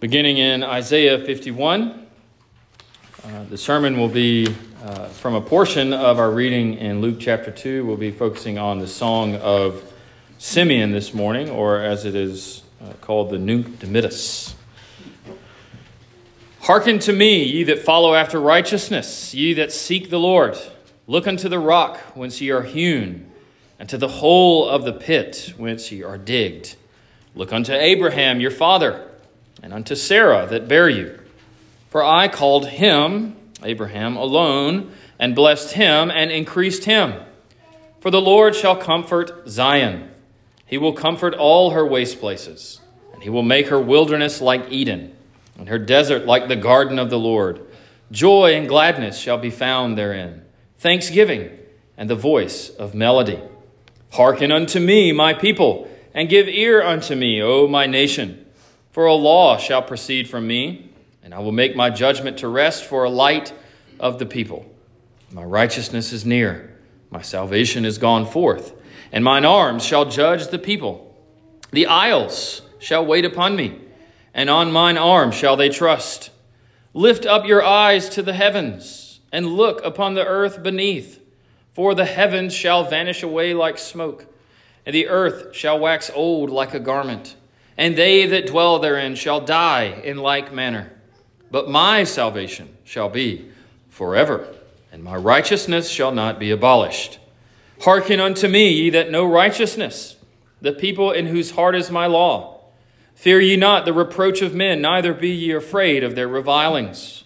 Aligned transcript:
beginning 0.00 0.38
in 0.38 0.62
Isaiah 0.62 1.18
51. 1.18 2.06
Uh, 3.22 3.44
the 3.50 3.58
sermon 3.58 3.98
will 3.98 4.08
be 4.08 4.46
uh, 4.82 5.08
from 5.08 5.34
a 5.34 5.42
portion 5.42 5.92
of 5.92 6.18
our 6.18 6.30
reading 6.30 6.78
in 6.78 7.02
Luke 7.02 7.18
chapter 7.20 7.50
2. 7.50 7.84
We'll 7.84 7.98
be 7.98 8.10
focusing 8.10 8.56
on 8.56 8.78
the 8.78 8.86
song 8.86 9.34
of 9.36 9.84
Simeon 10.38 10.90
this 10.90 11.12
morning, 11.12 11.50
or 11.50 11.80
as 11.80 12.06
it 12.06 12.14
is 12.14 12.62
uh, 12.82 12.94
called, 13.02 13.28
the 13.28 13.36
Nunc 13.36 13.78
Dimittis. 13.78 14.54
Hearken 16.60 16.98
to 17.00 17.12
me, 17.12 17.44
ye 17.44 17.62
that 17.64 17.80
follow 17.80 18.14
after 18.14 18.40
righteousness, 18.40 19.34
ye 19.34 19.52
that 19.52 19.70
seek 19.70 20.08
the 20.08 20.18
Lord. 20.18 20.56
Look 21.06 21.26
unto 21.26 21.46
the 21.46 21.58
rock 21.58 21.98
whence 22.14 22.40
ye 22.40 22.48
are 22.48 22.62
hewn, 22.62 23.30
and 23.78 23.86
to 23.90 23.98
the 23.98 24.08
hole 24.08 24.66
of 24.66 24.84
the 24.84 24.94
pit 24.94 25.52
whence 25.58 25.92
ye 25.92 26.02
are 26.02 26.16
digged. 26.16 26.76
Look 27.34 27.52
unto 27.52 27.74
Abraham 27.74 28.40
your 28.40 28.50
father 28.50 29.09
and 29.62 29.72
unto 29.72 29.94
Sarah 29.94 30.46
that 30.50 30.68
bare 30.68 30.88
you. 30.88 31.18
For 31.88 32.04
I 32.04 32.28
called 32.28 32.66
him, 32.66 33.36
Abraham, 33.62 34.16
alone, 34.16 34.92
and 35.18 35.34
blessed 35.34 35.72
him, 35.72 36.10
and 36.10 36.30
increased 36.30 36.84
him. 36.84 37.14
For 38.00 38.10
the 38.10 38.20
Lord 38.20 38.54
shall 38.54 38.76
comfort 38.76 39.48
Zion. 39.48 40.10
He 40.64 40.78
will 40.78 40.92
comfort 40.92 41.34
all 41.34 41.70
her 41.70 41.84
waste 41.84 42.20
places, 42.20 42.80
and 43.12 43.22
he 43.22 43.28
will 43.28 43.42
make 43.42 43.68
her 43.68 43.80
wilderness 43.80 44.40
like 44.40 44.70
Eden, 44.70 45.14
and 45.58 45.68
her 45.68 45.78
desert 45.78 46.26
like 46.26 46.48
the 46.48 46.56
garden 46.56 46.98
of 46.98 47.10
the 47.10 47.18
Lord. 47.18 47.60
Joy 48.10 48.54
and 48.54 48.68
gladness 48.68 49.18
shall 49.18 49.38
be 49.38 49.50
found 49.50 49.98
therein, 49.98 50.42
thanksgiving 50.78 51.50
and 51.96 52.08
the 52.08 52.16
voice 52.16 52.70
of 52.70 52.94
melody. 52.94 53.38
Hearken 54.12 54.50
unto 54.50 54.80
me, 54.80 55.12
my 55.12 55.34
people, 55.34 55.90
and 56.14 56.28
give 56.28 56.48
ear 56.48 56.82
unto 56.82 57.14
me, 57.14 57.42
O 57.42 57.68
my 57.68 57.86
nation. 57.86 58.39
For 58.90 59.06
a 59.06 59.14
law 59.14 59.56
shall 59.56 59.82
proceed 59.82 60.28
from 60.28 60.48
me, 60.48 60.90
and 61.22 61.32
I 61.32 61.38
will 61.38 61.52
make 61.52 61.76
my 61.76 61.90
judgment 61.90 62.38
to 62.38 62.48
rest 62.48 62.84
for 62.84 63.04
a 63.04 63.10
light 63.10 63.52
of 64.00 64.18
the 64.18 64.26
people. 64.26 64.66
My 65.30 65.44
righteousness 65.44 66.12
is 66.12 66.26
near, 66.26 66.76
my 67.08 67.22
salvation 67.22 67.84
is 67.84 67.98
gone 67.98 68.26
forth, 68.26 68.74
and 69.12 69.22
mine 69.22 69.44
arms 69.44 69.84
shall 69.84 70.06
judge 70.06 70.48
the 70.48 70.58
people. 70.58 71.16
The 71.70 71.86
isles 71.86 72.62
shall 72.80 73.06
wait 73.06 73.24
upon 73.24 73.54
me, 73.54 73.78
and 74.34 74.50
on 74.50 74.72
mine 74.72 74.98
arm 74.98 75.30
shall 75.30 75.56
they 75.56 75.68
trust. 75.68 76.30
Lift 76.92 77.24
up 77.24 77.46
your 77.46 77.64
eyes 77.64 78.08
to 78.08 78.22
the 78.22 78.32
heavens, 78.32 79.20
and 79.30 79.54
look 79.54 79.84
upon 79.84 80.14
the 80.14 80.26
earth 80.26 80.64
beneath, 80.64 81.22
for 81.72 81.94
the 81.94 82.06
heavens 82.06 82.52
shall 82.52 82.82
vanish 82.82 83.22
away 83.22 83.54
like 83.54 83.78
smoke, 83.78 84.26
and 84.84 84.92
the 84.92 85.06
earth 85.06 85.54
shall 85.54 85.78
wax 85.78 86.10
old 86.12 86.50
like 86.50 86.74
a 86.74 86.80
garment 86.80 87.36
and 87.80 87.96
they 87.96 88.26
that 88.26 88.46
dwell 88.46 88.78
therein 88.78 89.14
shall 89.14 89.40
die 89.40 89.84
in 90.04 90.18
like 90.18 90.52
manner. 90.52 90.92
But 91.50 91.70
my 91.70 92.04
salvation 92.04 92.76
shall 92.84 93.08
be 93.08 93.50
forever, 93.88 94.54
and 94.92 95.02
my 95.02 95.16
righteousness 95.16 95.88
shall 95.88 96.12
not 96.12 96.38
be 96.38 96.50
abolished. 96.50 97.18
Hearken 97.80 98.20
unto 98.20 98.48
me, 98.48 98.70
ye 98.70 98.90
that 98.90 99.10
know 99.10 99.24
righteousness, 99.24 100.16
the 100.60 100.74
people 100.74 101.10
in 101.10 101.28
whose 101.28 101.52
heart 101.52 101.74
is 101.74 101.90
my 101.90 102.04
law. 102.04 102.60
Fear 103.14 103.40
ye 103.40 103.56
not 103.56 103.86
the 103.86 103.94
reproach 103.94 104.42
of 104.42 104.54
men, 104.54 104.82
neither 104.82 105.14
be 105.14 105.30
ye 105.30 105.52
afraid 105.52 106.04
of 106.04 106.14
their 106.14 106.28
revilings. 106.28 107.24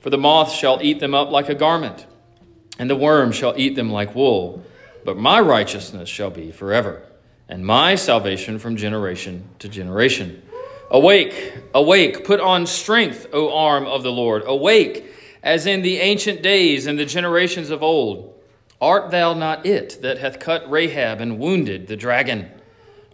For 0.00 0.08
the 0.08 0.16
moth 0.16 0.50
shall 0.50 0.78
eat 0.80 1.00
them 1.00 1.14
up 1.14 1.30
like 1.30 1.50
a 1.50 1.54
garment, 1.54 2.06
and 2.78 2.88
the 2.88 2.96
worm 2.96 3.32
shall 3.32 3.52
eat 3.54 3.76
them 3.76 3.92
like 3.92 4.14
wool. 4.14 4.64
But 5.04 5.18
my 5.18 5.40
righteousness 5.40 6.08
shall 6.08 6.30
be 6.30 6.52
forever 6.52 7.02
and 7.50 7.66
my 7.66 7.96
salvation 7.96 8.60
from 8.60 8.76
generation 8.76 9.44
to 9.58 9.68
generation. 9.68 10.40
Awake, 10.90 11.52
awake, 11.74 12.24
put 12.24 12.40
on 12.40 12.64
strength, 12.64 13.26
O 13.32 13.52
arm 13.52 13.86
of 13.86 14.04
the 14.04 14.12
Lord. 14.12 14.44
Awake, 14.46 15.12
as 15.42 15.66
in 15.66 15.82
the 15.82 15.98
ancient 15.98 16.42
days 16.42 16.86
and 16.86 16.98
the 16.98 17.04
generations 17.04 17.70
of 17.70 17.82
old. 17.82 18.40
Art 18.80 19.10
thou 19.10 19.34
not 19.34 19.66
it 19.66 19.98
that 20.00 20.18
hath 20.18 20.38
cut 20.38 20.70
Rahab 20.70 21.20
and 21.20 21.40
wounded 21.40 21.88
the 21.88 21.96
dragon? 21.96 22.50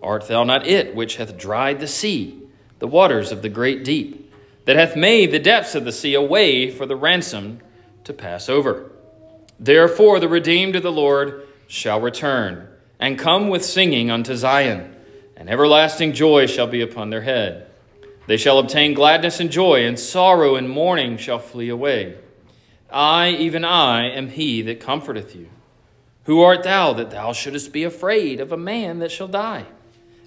Art 0.02 0.28
thou 0.28 0.44
not 0.44 0.66
it 0.66 0.94
which 0.94 1.16
hath 1.16 1.38
dried 1.38 1.80
the 1.80 1.88
sea, 1.88 2.42
the 2.78 2.86
waters 2.86 3.32
of 3.32 3.40
the 3.40 3.48
great 3.48 3.84
deep, 3.84 4.32
that 4.66 4.76
hath 4.76 4.96
made 4.96 5.32
the 5.32 5.38
depths 5.38 5.74
of 5.74 5.84
the 5.84 5.92
sea 5.92 6.14
a 6.14 6.20
way 6.20 6.70
for 6.70 6.84
the 6.84 6.94
ransom 6.94 7.60
to 8.04 8.12
pass 8.12 8.50
over? 8.50 8.90
Therefore 9.58 10.20
the 10.20 10.28
redeemed 10.28 10.76
of 10.76 10.82
the 10.82 10.92
Lord 10.92 11.46
shall 11.66 12.00
return 12.00 12.68
and 12.98 13.18
come 13.18 13.48
with 13.48 13.64
singing 13.64 14.10
unto 14.10 14.34
Zion, 14.34 14.94
and 15.36 15.50
everlasting 15.50 16.12
joy 16.12 16.46
shall 16.46 16.66
be 16.66 16.80
upon 16.80 17.10
their 17.10 17.22
head. 17.22 17.66
They 18.26 18.36
shall 18.36 18.58
obtain 18.58 18.94
gladness 18.94 19.40
and 19.40 19.50
joy, 19.50 19.86
and 19.86 19.98
sorrow 19.98 20.56
and 20.56 20.68
mourning 20.68 21.16
shall 21.16 21.38
flee 21.38 21.68
away. 21.68 22.16
I, 22.90 23.30
even 23.30 23.64
I, 23.64 24.08
am 24.10 24.28
he 24.28 24.62
that 24.62 24.80
comforteth 24.80 25.36
you. 25.36 25.48
Who 26.24 26.40
art 26.40 26.64
thou 26.64 26.92
that 26.94 27.10
thou 27.10 27.32
shouldest 27.32 27.72
be 27.72 27.84
afraid 27.84 28.40
of 28.40 28.50
a 28.50 28.56
man 28.56 28.98
that 28.98 29.12
shall 29.12 29.28
die, 29.28 29.66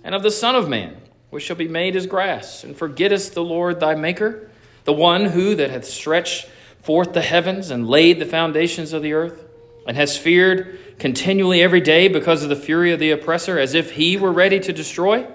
and 0.03 0.15
of 0.15 0.23
the 0.23 0.31
Son 0.31 0.55
of 0.55 0.69
Man, 0.69 0.95
which 1.29 1.43
shall 1.43 1.57
be 1.57 1.67
made 1.67 1.95
as 1.95 2.07
grass, 2.07 2.63
and 2.63 2.75
forgettest 2.75 3.33
the 3.33 3.43
Lord 3.43 3.79
thy 3.79 3.95
Maker, 3.95 4.49
the 4.85 4.93
one 4.93 5.25
who 5.25 5.55
that 5.55 5.69
hath 5.69 5.85
stretched 5.85 6.47
forth 6.81 7.13
the 7.13 7.21
heavens 7.21 7.69
and 7.69 7.89
laid 7.89 8.19
the 8.19 8.25
foundations 8.25 8.93
of 8.93 9.03
the 9.03 9.13
earth, 9.13 9.45
and 9.87 9.97
has 9.97 10.17
feared 10.17 10.79
continually 10.99 11.61
every 11.61 11.81
day 11.81 12.07
because 12.07 12.43
of 12.43 12.49
the 12.49 12.55
fury 12.55 12.91
of 12.91 12.99
the 12.99 13.11
oppressor, 13.11 13.57
as 13.57 13.73
if 13.73 13.91
he 13.91 14.17
were 14.17 14.31
ready 14.31 14.59
to 14.59 14.73
destroy? 14.73 15.25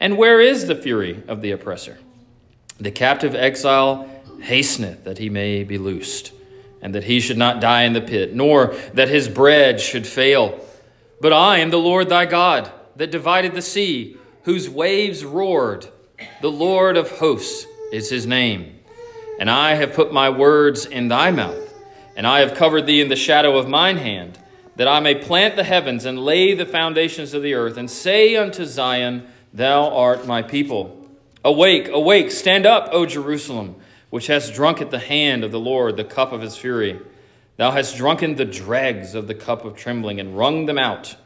And 0.00 0.16
where 0.16 0.40
is 0.40 0.66
the 0.66 0.74
fury 0.74 1.22
of 1.26 1.42
the 1.42 1.50
oppressor? 1.50 1.98
The 2.78 2.90
captive 2.90 3.34
exile 3.34 4.08
hasteneth 4.42 5.04
that 5.04 5.18
he 5.18 5.30
may 5.30 5.64
be 5.64 5.78
loosed, 5.78 6.32
and 6.82 6.94
that 6.94 7.04
he 7.04 7.20
should 7.20 7.38
not 7.38 7.60
die 7.60 7.82
in 7.82 7.94
the 7.94 8.00
pit, 8.00 8.34
nor 8.34 8.74
that 8.94 9.08
his 9.08 9.28
bread 9.28 9.80
should 9.80 10.06
fail. 10.06 10.60
But 11.20 11.32
I 11.32 11.58
am 11.58 11.70
the 11.70 11.78
Lord 11.78 12.08
thy 12.08 12.26
God, 12.26 12.70
that 12.96 13.10
divided 13.10 13.54
the 13.54 13.62
sea, 13.62 14.16
whose 14.42 14.68
waves 14.68 15.24
roared. 15.24 15.88
The 16.40 16.50
Lord 16.50 16.96
of 16.96 17.10
hosts 17.18 17.66
is 17.92 18.10
his 18.10 18.26
name. 18.26 18.78
And 19.40 19.50
I 19.50 19.74
have 19.74 19.94
put 19.94 20.12
my 20.12 20.30
words 20.30 20.86
in 20.86 21.08
thy 21.08 21.30
mouth, 21.30 21.65
and 22.16 22.26
I 22.26 22.40
have 22.40 22.54
covered 22.54 22.86
thee 22.86 23.00
in 23.00 23.08
the 23.08 23.14
shadow 23.14 23.56
of 23.56 23.68
mine 23.68 23.98
hand 23.98 24.38
that 24.76 24.88
I 24.88 25.00
may 25.00 25.14
plant 25.14 25.56
the 25.56 25.64
heavens 25.64 26.04
and 26.04 26.18
lay 26.18 26.54
the 26.54 26.66
foundations 26.66 27.34
of 27.34 27.42
the 27.42 27.54
earth, 27.54 27.76
and 27.76 27.90
say 27.90 28.36
unto 28.36 28.64
Zion, 28.64 29.26
Thou 29.52 29.94
art 29.94 30.26
my 30.26 30.42
people. 30.42 31.08
Awake, 31.44 31.88
awake, 31.88 32.30
stand 32.30 32.66
up, 32.66 32.90
O 32.92 33.06
Jerusalem, 33.06 33.76
which 34.10 34.26
hast 34.26 34.54
drunk 34.54 34.82
at 34.82 34.90
the 34.90 34.98
hand 34.98 35.44
of 35.44 35.52
the 35.52 35.60
Lord 35.60 35.96
the 35.96 36.04
cup 36.04 36.32
of 36.32 36.42
his 36.42 36.56
fury. 36.56 37.00
Thou 37.56 37.70
hast 37.70 37.96
drunken 37.96 38.34
the 38.34 38.44
dregs 38.44 39.14
of 39.14 39.28
the 39.28 39.34
cup 39.34 39.64
of 39.64 39.76
trembling, 39.76 40.20
and 40.20 40.36
wrung 40.36 40.66
them 40.66 40.78
out. 40.78 41.16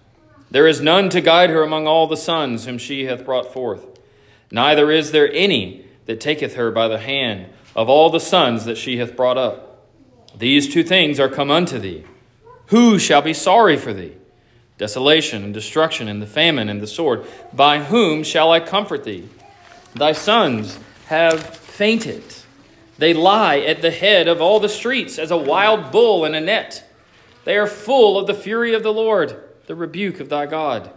There 0.50 0.68
is 0.68 0.80
none 0.80 1.08
to 1.10 1.20
guide 1.20 1.50
her 1.50 1.62
among 1.62 1.86
all 1.86 2.06
the 2.06 2.16
sons 2.16 2.66
whom 2.66 2.78
she 2.78 3.06
hath 3.06 3.24
brought 3.24 3.52
forth. 3.52 3.86
Neither 4.50 4.90
is 4.90 5.10
there 5.10 5.32
any 5.32 5.86
that 6.06 6.20
taketh 6.20 6.54
her 6.54 6.70
by 6.70 6.88
the 6.88 6.98
hand 6.98 7.46
of 7.74 7.88
all 7.88 8.10
the 8.10 8.20
sons 8.20 8.64
that 8.64 8.78
she 8.78 8.98
hath 8.98 9.16
brought 9.16 9.38
up. 9.38 9.69
These 10.36 10.72
two 10.72 10.82
things 10.82 11.20
are 11.20 11.28
come 11.28 11.50
unto 11.50 11.78
thee 11.78 12.04
who 12.70 13.00
shall 13.00 13.20
be 13.20 13.34
sorry 13.34 13.76
for 13.76 13.92
thee? 13.92 14.12
Desolation 14.78 15.42
and 15.42 15.52
destruction 15.52 16.06
and 16.06 16.22
the 16.22 16.26
famine 16.26 16.68
and 16.68 16.80
the 16.80 16.86
sword. 16.86 17.24
By 17.52 17.82
whom 17.82 18.22
shall 18.22 18.52
I 18.52 18.60
comfort 18.60 19.02
thee? 19.02 19.28
Thy 19.94 20.12
sons 20.12 20.78
have 21.06 21.44
fainted. 21.44 22.22
They 22.96 23.12
lie 23.12 23.58
at 23.58 23.82
the 23.82 23.90
head 23.90 24.28
of 24.28 24.40
all 24.40 24.60
the 24.60 24.69
streets 24.69 25.19
as 25.19 25.32
a 25.32 25.36
wild 25.36 25.90
bull 25.90 26.24
in 26.24 26.36
a 26.36 26.40
net. 26.40 26.88
They 27.44 27.58
are 27.58 27.66
full 27.66 28.16
of 28.16 28.28
the 28.28 28.34
fury 28.34 28.72
of 28.72 28.84
the 28.84 28.92
Lord, 28.92 29.36
the 29.66 29.74
rebuke 29.74 30.20
of 30.20 30.28
thy 30.28 30.46
God. 30.46 30.90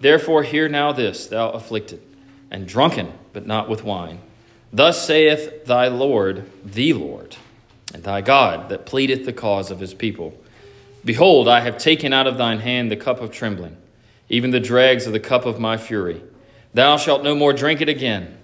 Therefore, 0.00 0.42
hear 0.42 0.68
now 0.68 0.90
this, 0.90 1.28
thou 1.28 1.50
afflicted, 1.50 2.02
and 2.50 2.66
drunken, 2.66 3.12
but 3.32 3.46
not 3.46 3.68
with 3.68 3.84
wine. 3.84 4.18
Thus 4.72 5.06
saith 5.06 5.64
thy 5.64 5.86
Lord, 5.86 6.50
the 6.64 6.92
Lord, 6.92 7.36
thy 7.94 8.20
God, 8.20 8.68
that 8.68 8.86
pleadeth 8.86 9.24
the 9.24 9.32
cause 9.32 9.70
of 9.70 9.80
his 9.80 9.94
people. 9.94 10.38
Behold, 11.04 11.48
I 11.48 11.60
have 11.60 11.78
taken 11.78 12.12
out 12.12 12.26
of 12.26 12.36
thine 12.36 12.58
hand 12.58 12.90
the 12.90 12.96
cup 12.96 13.20
of 13.20 13.30
trembling, 13.30 13.76
even 14.28 14.50
the 14.50 14.60
dregs 14.60 15.06
of 15.06 15.12
the 15.12 15.20
cup 15.20 15.46
of 15.46 15.58
my 15.58 15.76
fury. 15.76 16.22
Thou 16.74 16.96
shalt 16.96 17.22
no 17.22 17.34
more 17.34 17.52
drink 17.52 17.80
it 17.80 17.88
again, 17.88 18.36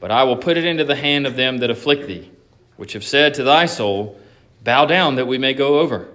but 0.00 0.10
I 0.10 0.24
will 0.24 0.36
put 0.36 0.56
it 0.56 0.64
into 0.64 0.84
the 0.84 0.94
hand 0.94 1.26
of 1.26 1.36
them 1.36 1.58
that 1.58 1.70
afflict 1.70 2.06
thee, 2.06 2.30
which 2.76 2.92
have 2.92 3.04
said 3.04 3.34
to 3.34 3.42
thy 3.42 3.66
soul, 3.66 4.20
Bow 4.62 4.86
down 4.86 5.16
that 5.16 5.26
we 5.26 5.38
may 5.38 5.54
go 5.54 5.80
over. 5.80 6.08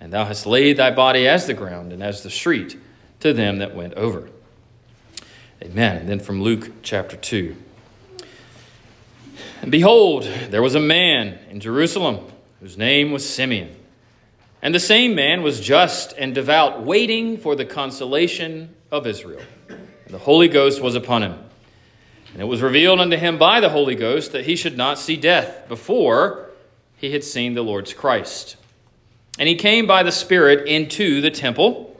And 0.00 0.12
thou 0.12 0.24
hast 0.24 0.46
laid 0.46 0.76
thy 0.76 0.90
body 0.90 1.26
as 1.28 1.46
the 1.46 1.54
ground 1.54 1.92
and 1.92 2.02
as 2.02 2.22
the 2.22 2.30
street 2.30 2.76
to 3.20 3.32
them 3.32 3.58
that 3.58 3.74
went 3.74 3.94
over. 3.94 4.28
Amen. 5.62 5.96
And 5.96 6.08
then 6.08 6.20
from 6.20 6.42
Luke 6.42 6.70
chapter 6.82 7.16
2. 7.16 7.56
And 9.62 9.70
behold, 9.70 10.24
there 10.50 10.62
was 10.62 10.74
a 10.74 10.80
man 10.80 11.38
in 11.50 11.60
Jerusalem 11.60 12.20
whose 12.60 12.76
name 12.76 13.10
was 13.10 13.28
Simeon. 13.28 13.74
And 14.62 14.74
the 14.74 14.80
same 14.80 15.14
man 15.14 15.42
was 15.42 15.60
just 15.60 16.12
and 16.16 16.34
devout, 16.34 16.82
waiting 16.82 17.36
for 17.36 17.54
the 17.54 17.64
consolation 17.64 18.74
of 18.90 19.06
Israel. 19.06 19.42
And 19.68 20.14
the 20.14 20.18
Holy 20.18 20.48
Ghost 20.48 20.80
was 20.80 20.94
upon 20.94 21.22
him. 21.22 21.38
And 22.32 22.42
it 22.42 22.46
was 22.46 22.62
revealed 22.62 23.00
unto 23.00 23.16
him 23.16 23.38
by 23.38 23.60
the 23.60 23.68
Holy 23.68 23.94
Ghost 23.94 24.32
that 24.32 24.44
he 24.44 24.56
should 24.56 24.76
not 24.76 24.98
see 24.98 25.16
death 25.16 25.68
before 25.68 26.50
he 26.96 27.12
had 27.12 27.24
seen 27.24 27.54
the 27.54 27.62
Lord's 27.62 27.94
Christ. 27.94 28.56
And 29.38 29.48
he 29.48 29.54
came 29.54 29.86
by 29.86 30.02
the 30.02 30.12
Spirit 30.12 30.66
into 30.66 31.20
the 31.20 31.30
temple. 31.30 31.98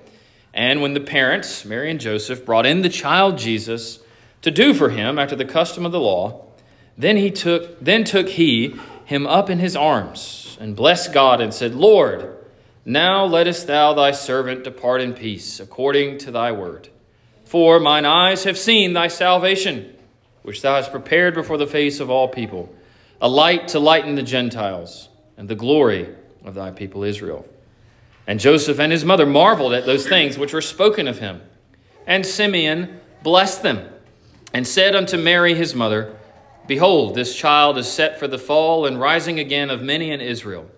And 0.55 0.81
when 0.81 0.95
the 0.95 1.01
parents, 1.01 1.65
Mary 1.65 1.91
and 1.91 2.01
Joseph, 2.01 2.47
brought 2.47 2.67
in 2.67 2.83
the 2.83 2.89
child 2.89 3.39
Jesus 3.39 3.99
to 4.43 4.51
do 4.51 4.73
for 4.73 4.91
him 4.91 5.19
after 5.19 5.37
the 5.37 5.45
custom 5.45 5.85
of 5.85 5.93
the 5.93 6.01
law, 6.01 6.46
then 6.99 7.17
he 7.17 7.31
took 7.31 7.79
then 7.81 8.05
took 8.05 8.29
he 8.29 8.77
him 9.05 9.27
up 9.27 9.51
in 9.51 9.59
his 9.59 9.77
arms 9.77 10.57
and 10.61 10.75
blessed 10.75 11.13
God 11.13 11.41
and 11.41 11.53
said, 11.53 11.75
Lord, 11.75 12.35
now 12.85 13.25
lettest 13.25 13.67
thou 13.67 13.95
thy 13.95 14.11
servant 14.13 14.65
depart 14.65 15.01
in 15.01 15.13
peace, 15.13 15.61
according 15.61 16.19
to 16.19 16.31
thy 16.31 16.53
word. 16.53 16.89
For 17.45 17.79
mine 17.79 18.05
eyes 18.05 18.45
have 18.45 18.59
seen 18.59 18.93
thy 18.93 19.09
salvation 19.09 19.97
which 20.47 20.63
thou 20.63 20.77
hast 20.77 20.93
prepared 20.93 21.35
before 21.35 21.59
the 21.59 21.67
face 21.67 21.99
of 21.99 22.09
all 22.09 22.29
people, 22.29 22.73
a 23.21 23.29
light 23.29 23.67
to 23.67 23.81
lighten 23.81 24.15
the 24.15 24.23
Gentiles, 24.23 25.09
and 25.37 25.49
the 25.49 25.57
glory 25.57 26.09
of 26.45 26.55
thy 26.55 26.71
people 26.71 27.03
Israel. 27.03 27.45
And 28.29 28.39
Joseph 28.39 28.79
and 28.79 28.93
his 28.93 29.05
mother 29.05 29.27
marveled 29.27 29.73
at 29.73 29.87
those 29.87 30.07
things 30.07 30.39
which 30.39 30.53
were 30.53 30.61
spoken 30.61 31.09
of 31.09 31.19
him. 31.19 31.43
And 32.07 32.25
Simeon 32.25 33.01
blessed 33.25 33.65
them, 33.65 33.89
and 34.55 34.65
said 34.65 34.95
unto 34.95 35.17
Mary 35.17 35.55
his 35.55 35.75
mother, 35.75 36.17
Behold, 36.67 37.15
this 37.15 37.37
child 37.37 37.79
is 37.79 37.87
set 37.87 38.19
for 38.19 38.27
the 38.27 38.39
fall 38.39 38.87
and 38.87 39.01
rising 39.01 39.39
again 39.39 39.71
of 39.71 39.83
many 39.83 40.11
in 40.11 40.21
Israel, 40.21 40.69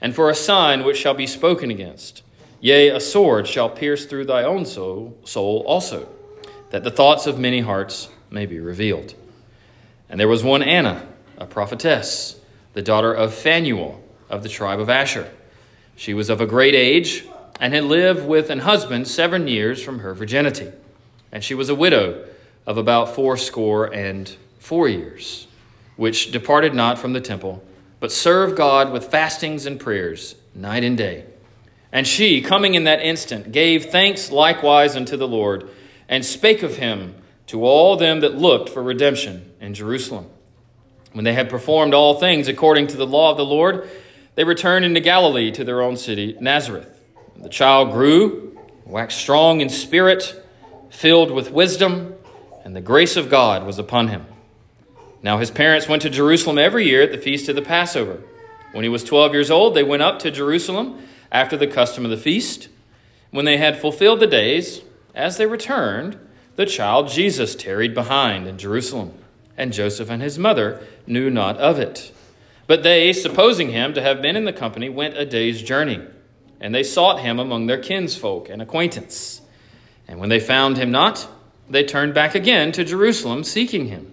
and 0.00 0.14
for 0.14 0.28
a 0.28 0.34
sign 0.34 0.84
which 0.84 0.98
shall 0.98 1.14
be 1.14 1.26
spoken 1.26 1.70
against. 1.70 2.22
Yea, 2.60 2.88
a 2.88 3.00
sword 3.00 3.46
shall 3.46 3.70
pierce 3.70 4.04
through 4.06 4.24
thy 4.24 4.42
own 4.42 4.66
soul, 4.66 5.16
also, 5.66 6.08
that 6.70 6.84
the 6.84 6.90
thoughts 6.90 7.26
of 7.26 7.38
many 7.38 7.60
hearts 7.60 8.08
may 8.30 8.46
be 8.46 8.60
revealed. 8.60 9.14
And 10.08 10.18
there 10.18 10.28
was 10.28 10.42
one 10.42 10.62
Anna, 10.62 11.06
a 11.38 11.46
prophetess, 11.46 12.40
the 12.74 12.82
daughter 12.82 13.12
of 13.12 13.34
Phanuel 13.34 14.02
of 14.28 14.42
the 14.42 14.48
tribe 14.48 14.80
of 14.80 14.90
Asher. 14.90 15.30
She 15.96 16.14
was 16.14 16.30
of 16.30 16.40
a 16.40 16.46
great 16.46 16.74
age 16.74 17.24
and 17.60 17.74
had 17.74 17.84
lived 17.84 18.26
with 18.26 18.50
an 18.50 18.60
husband 18.60 19.08
seven 19.08 19.48
years 19.48 19.82
from 19.82 20.00
her 20.00 20.14
virginity. 20.14 20.70
And 21.32 21.42
she 21.42 21.54
was 21.54 21.68
a 21.68 21.74
widow 21.74 22.26
of 22.66 22.76
about 22.78 23.14
fourscore 23.14 23.92
and 23.92 24.36
four 24.58 24.88
years, 24.88 25.46
which 25.96 26.30
departed 26.30 26.74
not 26.74 26.98
from 26.98 27.12
the 27.12 27.20
temple, 27.20 27.62
but 28.00 28.12
served 28.12 28.56
God 28.56 28.92
with 28.92 29.06
fastings 29.06 29.66
and 29.66 29.80
prayers 29.80 30.36
night 30.54 30.84
and 30.84 30.96
day. 30.96 31.24
And 31.90 32.06
she, 32.06 32.42
coming 32.42 32.74
in 32.74 32.84
that 32.84 33.00
instant, 33.00 33.50
gave 33.52 33.86
thanks 33.86 34.30
likewise 34.30 34.94
unto 34.94 35.16
the 35.16 35.28
Lord, 35.28 35.68
and 36.08 36.24
spake 36.24 36.62
of 36.62 36.76
him 36.76 37.14
to 37.46 37.64
all 37.64 37.96
them 37.96 38.20
that 38.20 38.36
looked 38.36 38.68
for 38.68 38.82
redemption 38.82 39.52
in 39.60 39.74
Jerusalem. 39.74 40.26
When 41.12 41.24
they 41.24 41.32
had 41.32 41.48
performed 41.48 41.94
all 41.94 42.20
things 42.20 42.48
according 42.48 42.88
to 42.88 42.96
the 42.96 43.06
law 43.06 43.30
of 43.30 43.38
the 43.38 43.44
Lord, 43.44 43.88
they 44.34 44.44
returned 44.44 44.84
into 44.84 45.00
Galilee 45.00 45.50
to 45.52 45.64
their 45.64 45.80
own 45.80 45.96
city, 45.96 46.36
Nazareth. 46.40 47.00
The 47.36 47.48
child 47.48 47.92
grew, 47.92 48.58
waxed 48.84 49.18
strong 49.18 49.60
in 49.60 49.68
spirit, 49.68 50.44
filled 50.90 51.30
with 51.30 51.50
wisdom, 51.50 52.14
and 52.64 52.76
the 52.76 52.80
grace 52.80 53.16
of 53.16 53.30
God 53.30 53.64
was 53.64 53.78
upon 53.78 54.08
him. 54.08 54.26
Now 55.22 55.38
his 55.38 55.50
parents 55.50 55.88
went 55.88 56.02
to 56.02 56.10
Jerusalem 56.10 56.58
every 56.58 56.86
year 56.86 57.02
at 57.02 57.12
the 57.12 57.18
feast 57.18 57.48
of 57.48 57.56
the 57.56 57.62
Passover. 57.62 58.22
When 58.72 58.84
he 58.84 58.88
was 58.88 59.02
twelve 59.02 59.32
years 59.32 59.50
old, 59.50 59.74
they 59.74 59.82
went 59.82 60.02
up 60.02 60.18
to 60.20 60.30
Jerusalem 60.30 61.06
after 61.32 61.56
the 61.56 61.66
custom 61.66 62.04
of 62.04 62.10
the 62.10 62.16
feast. 62.16 62.68
When 63.30 63.44
they 63.44 63.56
had 63.56 63.80
fulfilled 63.80 64.20
the 64.20 64.26
days, 64.26 64.82
as 65.14 65.36
they 65.36 65.46
returned, 65.46 66.18
the 66.56 66.66
child 66.66 67.08
Jesus 67.08 67.54
tarried 67.54 67.94
behind 67.94 68.46
in 68.46 68.58
Jerusalem, 68.58 69.12
and 69.56 69.72
Joseph 69.72 70.10
and 70.10 70.22
his 70.22 70.38
mother 70.38 70.86
knew 71.06 71.30
not 71.30 71.56
of 71.58 71.78
it. 71.78 72.12
But 72.66 72.82
they, 72.82 73.12
supposing 73.12 73.70
him 73.70 73.94
to 73.94 74.02
have 74.02 74.22
been 74.22 74.36
in 74.36 74.44
the 74.44 74.52
company, 74.52 74.88
went 74.88 75.16
a 75.16 75.24
day's 75.24 75.62
journey, 75.62 76.00
and 76.60 76.74
they 76.74 76.82
sought 76.82 77.20
him 77.20 77.38
among 77.38 77.66
their 77.66 77.80
kinsfolk 77.80 78.48
and 78.48 78.60
acquaintance. 78.60 79.40
And 80.06 80.20
when 80.20 80.28
they 80.28 80.40
found 80.40 80.76
him 80.76 80.90
not, 80.90 81.26
they 81.68 81.84
turned 81.84 82.14
back 82.14 82.34
again 82.34 82.72
to 82.72 82.84
Jerusalem, 82.84 83.44
seeking 83.44 83.86
him. 83.86 84.12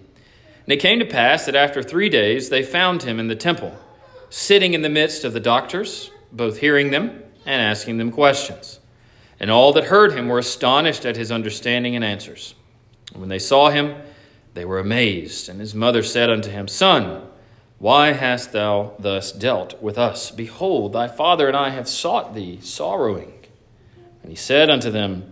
And 0.66 0.72
it 0.72 0.80
came 0.80 0.98
to 0.98 1.04
pass 1.04 1.46
that 1.46 1.54
after 1.54 1.80
three 1.80 2.08
days 2.08 2.48
they 2.48 2.64
found 2.64 3.04
him 3.04 3.20
in 3.20 3.28
the 3.28 3.36
temple, 3.36 3.72
sitting 4.30 4.74
in 4.74 4.82
the 4.82 4.88
midst 4.88 5.22
of 5.22 5.32
the 5.32 5.38
doctors, 5.38 6.10
both 6.32 6.58
hearing 6.58 6.90
them 6.90 7.22
and 7.46 7.62
asking 7.62 7.98
them 7.98 8.10
questions. 8.10 8.80
And 9.38 9.48
all 9.48 9.72
that 9.74 9.84
heard 9.84 10.12
him 10.12 10.26
were 10.26 10.40
astonished 10.40 11.06
at 11.06 11.16
his 11.16 11.30
understanding 11.30 11.94
and 11.94 12.04
answers. 12.04 12.56
And 13.12 13.20
when 13.20 13.28
they 13.28 13.38
saw 13.38 13.70
him, 13.70 13.94
they 14.54 14.64
were 14.64 14.80
amazed. 14.80 15.48
And 15.48 15.60
his 15.60 15.72
mother 15.72 16.02
said 16.02 16.30
unto 16.30 16.50
him, 16.50 16.66
Son, 16.66 17.22
why 17.78 18.12
hast 18.12 18.50
thou 18.50 18.94
thus 18.98 19.30
dealt 19.30 19.80
with 19.80 19.96
us? 19.96 20.32
Behold, 20.32 20.94
thy 20.94 21.06
father 21.06 21.46
and 21.46 21.56
I 21.56 21.70
have 21.70 21.86
sought 21.86 22.34
thee, 22.34 22.58
sorrowing. 22.60 23.34
And 24.22 24.32
he 24.32 24.36
said 24.36 24.68
unto 24.68 24.90
them, 24.90 25.30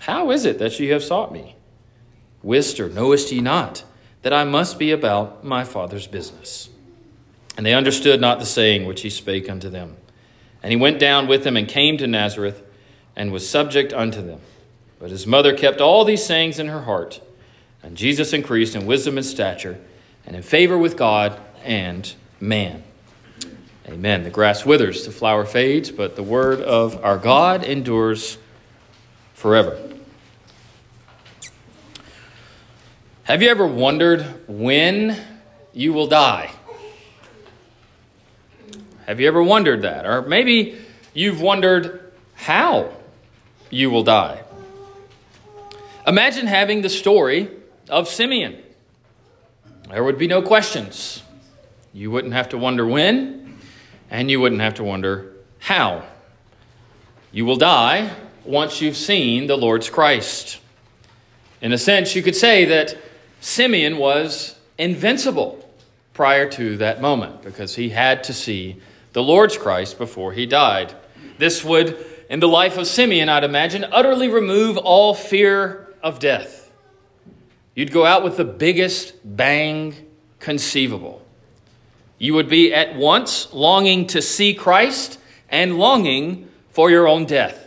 How 0.00 0.32
is 0.32 0.44
it 0.44 0.58
that 0.58 0.80
ye 0.80 0.88
have 0.88 1.04
sought 1.04 1.32
me? 1.32 1.54
Wist 2.42 2.80
or 2.80 2.88
knowest 2.88 3.30
ye 3.30 3.40
not 3.40 3.84
that 4.26 4.32
I 4.32 4.42
must 4.42 4.76
be 4.76 4.90
about 4.90 5.44
my 5.44 5.62
father's 5.62 6.08
business? 6.08 6.68
And 7.56 7.64
they 7.64 7.74
understood 7.74 8.20
not 8.20 8.40
the 8.40 8.44
saying 8.44 8.84
which 8.84 9.02
he 9.02 9.08
spake 9.08 9.48
unto 9.48 9.68
them. 9.68 9.96
And 10.64 10.72
he 10.72 10.76
went 10.76 10.98
down 10.98 11.28
with 11.28 11.44
them 11.44 11.56
and 11.56 11.68
came 11.68 11.96
to 11.98 12.08
Nazareth 12.08 12.60
and 13.14 13.30
was 13.30 13.48
subject 13.48 13.92
unto 13.92 14.20
them. 14.20 14.40
But 14.98 15.10
his 15.10 15.28
mother 15.28 15.56
kept 15.56 15.80
all 15.80 16.04
these 16.04 16.24
sayings 16.26 16.58
in 16.58 16.66
her 16.66 16.80
heart. 16.80 17.20
And 17.84 17.96
Jesus 17.96 18.32
increased 18.32 18.74
in 18.74 18.84
wisdom 18.84 19.16
and 19.16 19.24
stature 19.24 19.78
and 20.26 20.34
in 20.34 20.42
favor 20.42 20.76
with 20.76 20.96
God 20.96 21.40
and 21.62 22.12
man. 22.40 22.82
Amen. 23.86 24.24
The 24.24 24.30
grass 24.30 24.66
withers, 24.66 25.06
the 25.06 25.12
flower 25.12 25.44
fades, 25.44 25.92
but 25.92 26.16
the 26.16 26.24
word 26.24 26.60
of 26.60 27.00
our 27.04 27.16
God 27.16 27.62
endures 27.62 28.38
forever. 29.34 29.78
Have 33.26 33.42
you 33.42 33.48
ever 33.48 33.66
wondered 33.66 34.24
when 34.46 35.20
you 35.72 35.92
will 35.92 36.06
die? 36.06 36.48
Have 39.04 39.18
you 39.18 39.26
ever 39.26 39.42
wondered 39.42 39.82
that? 39.82 40.06
Or 40.06 40.22
maybe 40.22 40.78
you've 41.12 41.40
wondered 41.40 42.12
how 42.34 42.92
you 43.68 43.90
will 43.90 44.04
die. 44.04 44.44
Imagine 46.06 46.46
having 46.46 46.82
the 46.82 46.88
story 46.88 47.50
of 47.88 48.06
Simeon. 48.06 48.62
There 49.90 50.04
would 50.04 50.18
be 50.18 50.28
no 50.28 50.40
questions. 50.40 51.20
You 51.92 52.12
wouldn't 52.12 52.32
have 52.32 52.50
to 52.50 52.58
wonder 52.58 52.86
when, 52.86 53.58
and 54.08 54.30
you 54.30 54.38
wouldn't 54.38 54.60
have 54.60 54.74
to 54.74 54.84
wonder 54.84 55.32
how. 55.58 56.04
You 57.32 57.44
will 57.44 57.56
die 57.56 58.08
once 58.44 58.80
you've 58.80 58.96
seen 58.96 59.48
the 59.48 59.56
Lord's 59.56 59.90
Christ. 59.90 60.60
In 61.60 61.72
a 61.72 61.78
sense, 61.78 62.14
you 62.14 62.22
could 62.22 62.36
say 62.36 62.66
that 62.66 62.96
Simeon 63.46 63.96
was 63.96 64.56
invincible 64.76 65.70
prior 66.14 66.50
to 66.50 66.78
that 66.78 67.00
moment 67.00 67.42
because 67.42 67.76
he 67.76 67.90
had 67.90 68.24
to 68.24 68.32
see 68.32 68.76
the 69.12 69.22
Lord's 69.22 69.56
Christ 69.56 69.98
before 69.98 70.32
he 70.32 70.46
died. 70.46 70.92
This 71.38 71.64
would 71.64 71.96
in 72.28 72.40
the 72.40 72.48
life 72.48 72.76
of 72.76 72.88
Simeon, 72.88 73.28
I'd 73.28 73.44
imagine, 73.44 73.84
utterly 73.92 74.28
remove 74.28 74.78
all 74.78 75.14
fear 75.14 75.94
of 76.02 76.18
death. 76.18 76.72
You'd 77.76 77.92
go 77.92 78.04
out 78.04 78.24
with 78.24 78.36
the 78.36 78.44
biggest 78.44 79.14
bang 79.24 79.94
conceivable. 80.40 81.24
You 82.18 82.34
would 82.34 82.48
be 82.48 82.74
at 82.74 82.96
once 82.96 83.54
longing 83.54 84.08
to 84.08 84.20
see 84.22 84.54
Christ 84.54 85.20
and 85.48 85.78
longing 85.78 86.48
for 86.70 86.90
your 86.90 87.06
own 87.06 87.26
death. 87.26 87.64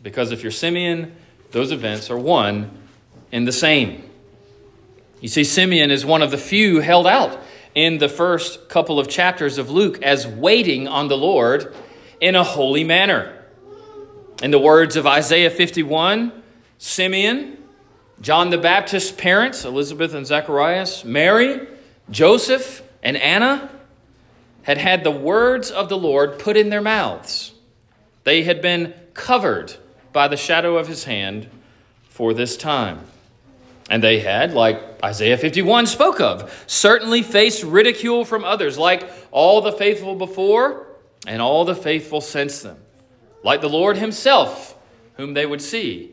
Because 0.00 0.30
if 0.30 0.44
you're 0.44 0.52
Simeon, 0.52 1.16
those 1.50 1.72
events 1.72 2.08
are 2.08 2.18
one 2.18 2.70
in 3.32 3.46
the 3.46 3.52
same. 3.52 4.10
You 5.22 5.28
see, 5.28 5.44
Simeon 5.44 5.92
is 5.92 6.04
one 6.04 6.20
of 6.20 6.32
the 6.32 6.36
few 6.36 6.80
held 6.80 7.06
out 7.06 7.40
in 7.76 7.98
the 7.98 8.08
first 8.08 8.68
couple 8.68 8.98
of 8.98 9.06
chapters 9.06 9.56
of 9.56 9.70
Luke 9.70 10.02
as 10.02 10.26
waiting 10.26 10.88
on 10.88 11.06
the 11.06 11.16
Lord 11.16 11.72
in 12.20 12.34
a 12.34 12.42
holy 12.42 12.82
manner. 12.82 13.44
In 14.42 14.50
the 14.50 14.58
words 14.58 14.96
of 14.96 15.06
Isaiah 15.06 15.48
51, 15.48 16.42
Simeon, 16.78 17.56
John 18.20 18.50
the 18.50 18.58
Baptist's 18.58 19.12
parents, 19.12 19.64
Elizabeth 19.64 20.12
and 20.12 20.26
Zacharias, 20.26 21.04
Mary, 21.04 21.68
Joseph, 22.10 22.82
and 23.00 23.16
Anna, 23.16 23.70
had 24.62 24.78
had 24.78 25.04
the 25.04 25.12
words 25.12 25.70
of 25.70 25.88
the 25.88 25.96
Lord 25.96 26.40
put 26.40 26.56
in 26.56 26.68
their 26.68 26.82
mouths. 26.82 27.52
They 28.24 28.42
had 28.42 28.60
been 28.60 28.92
covered 29.14 29.76
by 30.12 30.26
the 30.26 30.36
shadow 30.36 30.78
of 30.78 30.88
his 30.88 31.04
hand 31.04 31.48
for 32.08 32.34
this 32.34 32.56
time. 32.56 33.06
And 33.90 34.02
they 34.02 34.20
had, 34.20 34.54
like 34.54 34.80
Isaiah 35.04 35.36
51 35.36 35.86
spoke 35.86 36.20
of, 36.20 36.64
certainly 36.66 37.22
faced 37.22 37.62
ridicule 37.62 38.24
from 38.24 38.44
others, 38.44 38.78
like 38.78 39.08
all 39.30 39.60
the 39.60 39.72
faithful 39.72 40.14
before 40.14 40.86
and 41.26 41.42
all 41.42 41.64
the 41.64 41.74
faithful 41.74 42.20
since 42.20 42.62
them 42.62 42.78
like 43.42 43.60
the 43.60 43.68
Lord 43.68 43.96
Himself, 43.96 44.76
whom 45.16 45.34
they 45.34 45.46
would 45.46 45.62
see 45.62 46.12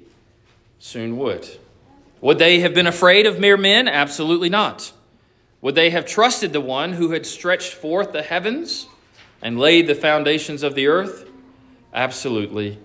soon 0.79 1.17
would. 1.17 1.47
Would 2.21 2.39
they 2.39 2.59
have 2.59 2.73
been 2.73 2.87
afraid 2.87 3.25
of 3.25 3.39
mere 3.39 3.57
men? 3.57 3.87
Absolutely 3.87 4.49
not. 4.49 4.91
Would 5.61 5.75
they 5.75 5.89
have 5.89 6.05
trusted 6.05 6.53
the 6.53 6.61
one 6.61 6.93
who 6.93 7.11
had 7.11 7.25
stretched 7.25 7.73
forth 7.73 8.11
the 8.11 8.21
heavens 8.21 8.87
and 9.41 9.59
laid 9.59 9.87
the 9.87 9.95
foundations 9.95 10.63
of 10.63 10.75
the 10.75 10.87
earth? 10.87 11.29
Absolutely 11.93 12.77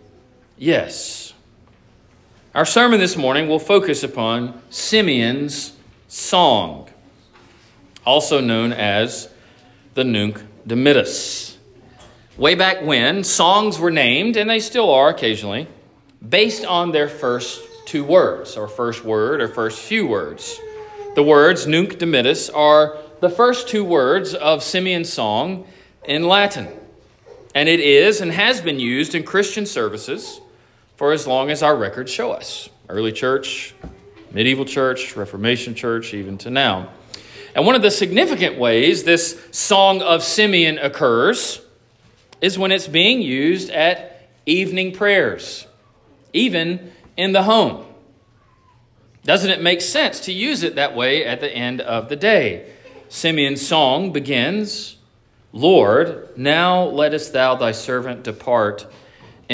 yes. 0.57 1.34
Our 2.54 2.64
sermon 2.64 3.00
this 3.00 3.16
morning 3.16 3.49
will 3.49 3.58
focus 3.58 4.04
upon 4.04 4.62
Simeon's 4.70 5.73
song, 6.06 6.88
also 8.06 8.40
known 8.40 8.73
as 8.73 9.28
the 9.94 10.04
Nunc 10.04 10.40
Dimittis. 10.64 11.56
Way 12.37 12.54
back 12.54 12.80
when, 12.84 13.25
songs 13.25 13.80
were 13.80 13.90
named, 13.90 14.37
and 14.37 14.49
they 14.49 14.61
still 14.61 14.88
are 14.92 15.08
occasionally, 15.08 15.66
based 16.28 16.64
on 16.64 16.92
their 16.92 17.08
first 17.08 17.61
two 17.87 18.04
words, 18.04 18.56
or 18.56 18.68
first 18.68 19.04
word, 19.04 19.40
or 19.40 19.49
first 19.49 19.80
few 19.80 20.06
words. 20.06 20.56
The 21.16 21.25
words 21.25 21.66
Nunc 21.66 21.99
Dimittis 21.99 22.54
are 22.54 22.96
the 23.18 23.30
first 23.30 23.66
two 23.66 23.84
words 23.84 24.32
of 24.32 24.62
Simeon's 24.62 25.12
song 25.12 25.66
in 26.04 26.28
Latin. 26.28 26.68
And 27.52 27.68
it 27.68 27.80
is 27.80 28.20
and 28.20 28.30
has 28.30 28.61
been 28.61 28.78
used 28.78 29.16
in 29.16 29.25
Christian 29.25 29.66
services 29.66 30.40
for 30.96 31.12
as 31.12 31.26
long 31.26 31.50
as 31.50 31.62
our 31.62 31.76
records 31.76 32.10
show 32.10 32.32
us 32.32 32.68
early 32.88 33.12
church, 33.12 33.74
medieval 34.32 34.64
church, 34.64 35.16
Reformation 35.16 35.74
church, 35.74 36.12
even 36.14 36.38
to 36.38 36.50
now. 36.50 36.90
And 37.54 37.64
one 37.64 37.74
of 37.74 37.82
the 37.82 37.90
significant 37.90 38.58
ways 38.58 39.04
this 39.04 39.40
song 39.52 40.02
of 40.02 40.22
Simeon 40.22 40.78
occurs 40.78 41.60
is 42.40 42.58
when 42.58 42.72
it's 42.72 42.88
being 42.88 43.22
used 43.22 43.70
at 43.70 44.28
evening 44.44 44.92
prayers, 44.92 45.66
even 46.32 46.92
in 47.16 47.32
the 47.32 47.44
home. 47.44 47.86
Doesn't 49.22 49.50
it 49.50 49.62
make 49.62 49.80
sense 49.80 50.20
to 50.20 50.32
use 50.32 50.62
it 50.62 50.74
that 50.74 50.94
way 50.94 51.24
at 51.24 51.40
the 51.40 51.50
end 51.50 51.80
of 51.80 52.08
the 52.08 52.16
day? 52.16 52.70
Simeon's 53.08 53.66
song 53.66 54.12
begins 54.12 54.96
Lord, 55.52 56.36
now 56.36 56.82
lettest 56.82 57.32
thou 57.32 57.54
thy 57.54 57.70
servant 57.70 58.24
depart 58.24 58.86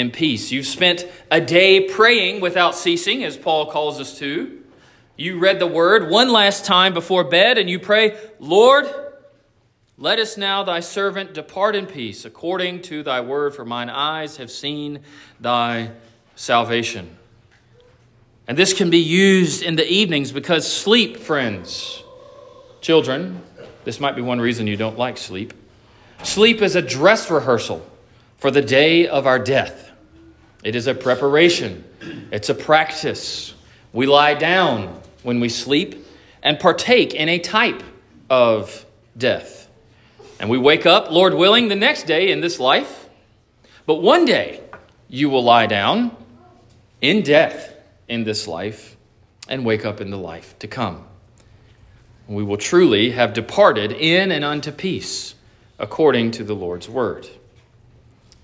in 0.01 0.11
peace. 0.11 0.51
You've 0.51 0.65
spent 0.65 1.07
a 1.31 1.39
day 1.39 1.87
praying 1.87 2.41
without 2.41 2.75
ceasing, 2.75 3.23
as 3.23 3.37
Paul 3.37 3.67
calls 3.67 4.01
us 4.01 4.17
to. 4.19 4.61
You 5.15 5.39
read 5.39 5.59
the 5.59 5.67
word 5.67 6.09
one 6.09 6.29
last 6.31 6.65
time 6.65 6.93
before 6.93 7.23
bed, 7.23 7.57
and 7.57 7.69
you 7.69 7.79
pray, 7.79 8.17
Lord, 8.39 8.93
let 9.97 10.19
us 10.19 10.35
now 10.35 10.63
thy 10.63 10.79
servant 10.79 11.33
depart 11.33 11.75
in 11.75 11.85
peace, 11.85 12.25
according 12.25 12.81
to 12.83 13.03
thy 13.03 13.21
word, 13.21 13.53
for 13.53 13.63
mine 13.63 13.89
eyes 13.89 14.37
have 14.37 14.49
seen 14.49 15.01
thy 15.39 15.91
salvation. 16.35 17.17
And 18.47 18.57
this 18.57 18.73
can 18.73 18.89
be 18.89 18.97
used 18.97 19.61
in 19.61 19.75
the 19.75 19.87
evenings 19.87 20.31
because 20.31 20.69
sleep, 20.69 21.17
friends, 21.17 22.03
children, 22.81 23.43
this 23.83 23.99
might 23.99 24.15
be 24.15 24.21
one 24.21 24.41
reason 24.41 24.65
you 24.65 24.75
don't 24.75 24.97
like 24.97 25.17
sleep. 25.17 25.53
Sleep 26.23 26.61
is 26.61 26.75
a 26.75 26.81
dress 26.81 27.29
rehearsal 27.29 27.85
for 28.37 28.49
the 28.49 28.61
day 28.61 29.07
of 29.07 29.27
our 29.27 29.37
death. 29.37 29.90
It 30.63 30.75
is 30.75 30.87
a 30.87 30.93
preparation, 30.93 31.83
it's 32.31 32.49
a 32.49 32.55
practice. 32.55 33.53
We 33.93 34.05
lie 34.05 34.35
down 34.35 35.01
when 35.23 35.39
we 35.39 35.49
sleep 35.49 36.05
and 36.43 36.59
partake 36.59 37.13
in 37.13 37.29
a 37.29 37.39
type 37.39 37.83
of 38.29 38.85
death. 39.17 39.69
And 40.39 40.49
we 40.49 40.57
wake 40.57 40.85
up, 40.85 41.11
Lord 41.11 41.33
willing, 41.33 41.67
the 41.67 41.75
next 41.75 42.07
day 42.07 42.31
in 42.31 42.41
this 42.41 42.59
life. 42.59 43.09
But 43.85 43.95
one 43.95 44.25
day 44.25 44.61
you 45.07 45.29
will 45.29 45.43
lie 45.43 45.67
down 45.67 46.15
in 47.01 47.21
death 47.21 47.75
in 48.07 48.23
this 48.23 48.47
life 48.47 48.95
and 49.47 49.65
wake 49.65 49.85
up 49.85 49.99
in 49.99 50.09
the 50.09 50.17
life 50.17 50.57
to 50.59 50.67
come. 50.67 51.05
We 52.27 52.43
will 52.43 52.57
truly 52.57 53.11
have 53.11 53.33
departed 53.33 53.91
in 53.91 54.31
and 54.31 54.45
unto 54.45 54.71
peace 54.71 55.35
according 55.77 56.31
to 56.31 56.43
the 56.43 56.53
Lord's 56.55 56.87
word. 56.87 57.27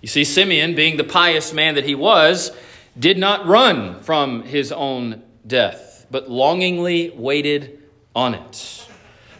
You 0.02 0.08
see, 0.08 0.24
Simeon, 0.24 0.76
being 0.76 0.98
the 0.98 1.04
pious 1.04 1.54
man 1.54 1.76
that 1.76 1.86
he 1.86 1.96
was, 1.96 2.52
did 2.98 3.18
not 3.18 3.46
run 3.46 4.00
from 4.02 4.44
his 4.44 4.72
own 4.72 5.24
death, 5.46 6.06
but 6.12 6.30
longingly 6.30 7.12
waited 7.16 7.84
on 8.16 8.34
it. 8.34 8.88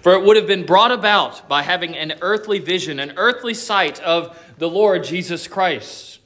For 0.02 0.14
it 0.14 0.24
would 0.24 0.38
have 0.38 0.48
been 0.48 0.66
brought 0.66 0.92
about 0.92 1.50
by 1.50 1.64
having 1.64 1.96
an 1.96 2.14
earthly 2.22 2.60
vision, 2.60 3.00
an 3.00 3.14
earthly 3.18 3.54
sight 3.54 4.00
of 4.02 4.40
the 4.58 4.70
Lord 4.70 5.04
Jesus 5.04 5.48
Christ. 5.48 6.20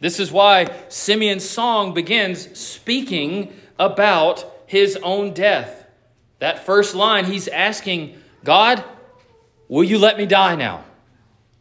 This 0.00 0.20
is 0.20 0.30
why 0.30 0.66
Simeon's 0.88 1.48
song 1.48 1.94
begins 1.94 2.58
speaking 2.58 3.54
about 3.78 4.44
his 4.66 4.96
own 5.02 5.32
death. 5.32 5.86
That 6.38 6.66
first 6.66 6.94
line, 6.94 7.24
he's 7.24 7.48
asking, 7.48 8.20
God, 8.44 8.84
will 9.68 9.84
you 9.84 9.98
let 9.98 10.18
me 10.18 10.26
die 10.26 10.54
now? 10.54 10.84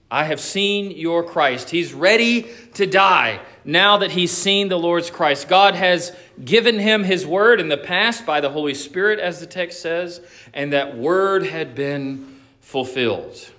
I 0.10 0.26
have 0.26 0.40
seen 0.40 0.92
your 0.92 1.24
Christ. 1.24 1.70
He's 1.70 1.94
ready 1.94 2.48
to 2.76 2.86
die 2.86 3.40
now 3.64 3.98
that 3.98 4.12
he's 4.12 4.32
seen 4.32 4.70
the 4.70 4.78
Lord's 4.78 5.10
Christ. 5.10 5.50
God 5.50 5.74
has 5.74 6.16
given 6.44 6.78
him 6.78 7.04
his 7.04 7.26
word 7.26 7.60
in 7.60 7.70
the 7.70 7.78
past 7.78 8.26
by 8.26 8.40
the 8.40 8.50
Holy 8.50 8.76
Spirit, 8.76 9.20
as 9.20 9.40
the 9.40 9.48
text 9.48 9.82
says, 9.82 10.22
and 10.54 10.74
that 10.74 10.96
word 10.96 11.46
had 11.46 11.74
been 11.74 12.40
fulfilled. 12.62 13.50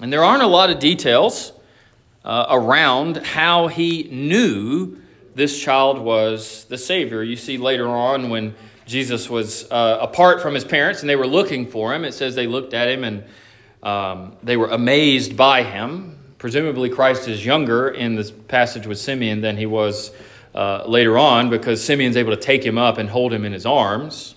And 0.00 0.12
there 0.12 0.22
aren't 0.22 0.42
a 0.42 0.48
lot 0.48 0.70
of 0.70 0.78
details 0.78 1.52
uh, 2.24 2.46
around 2.50 3.18
how 3.18 3.68
he 3.68 4.04
knew 4.04 4.98
this 5.34 5.60
child 5.60 5.98
was 5.98 6.64
the 6.64 6.78
Savior. 6.78 7.22
You 7.22 7.36
see 7.36 7.58
later 7.58 7.88
on 7.88 8.30
when 8.30 8.54
Jesus 8.86 9.28
was 9.28 9.70
uh, 9.70 9.98
apart 10.00 10.40
from 10.40 10.54
his 10.54 10.64
parents 10.64 11.00
and 11.00 11.10
they 11.10 11.16
were 11.16 11.26
looking 11.26 11.66
for 11.66 11.94
him, 11.94 12.04
it 12.04 12.12
says 12.12 12.34
they 12.34 12.46
looked 12.46 12.72
at 12.72 12.88
him 12.88 13.04
and 13.04 13.24
um, 13.82 14.36
they 14.42 14.56
were 14.56 14.68
amazed 14.68 15.36
by 15.36 15.62
him. 15.62 16.18
Presumably, 16.38 16.90
Christ 16.90 17.28
is 17.28 17.44
younger 17.44 17.88
in 17.88 18.14
this 18.14 18.30
passage 18.30 18.86
with 18.86 18.98
Simeon 18.98 19.40
than 19.40 19.56
he 19.56 19.66
was 19.66 20.12
uh, 20.54 20.84
later 20.86 21.18
on 21.18 21.50
because 21.50 21.82
Simeon's 21.82 22.16
able 22.16 22.34
to 22.34 22.40
take 22.40 22.64
him 22.64 22.78
up 22.78 22.98
and 22.98 23.08
hold 23.08 23.32
him 23.32 23.44
in 23.44 23.52
his 23.52 23.66
arms. 23.66 24.34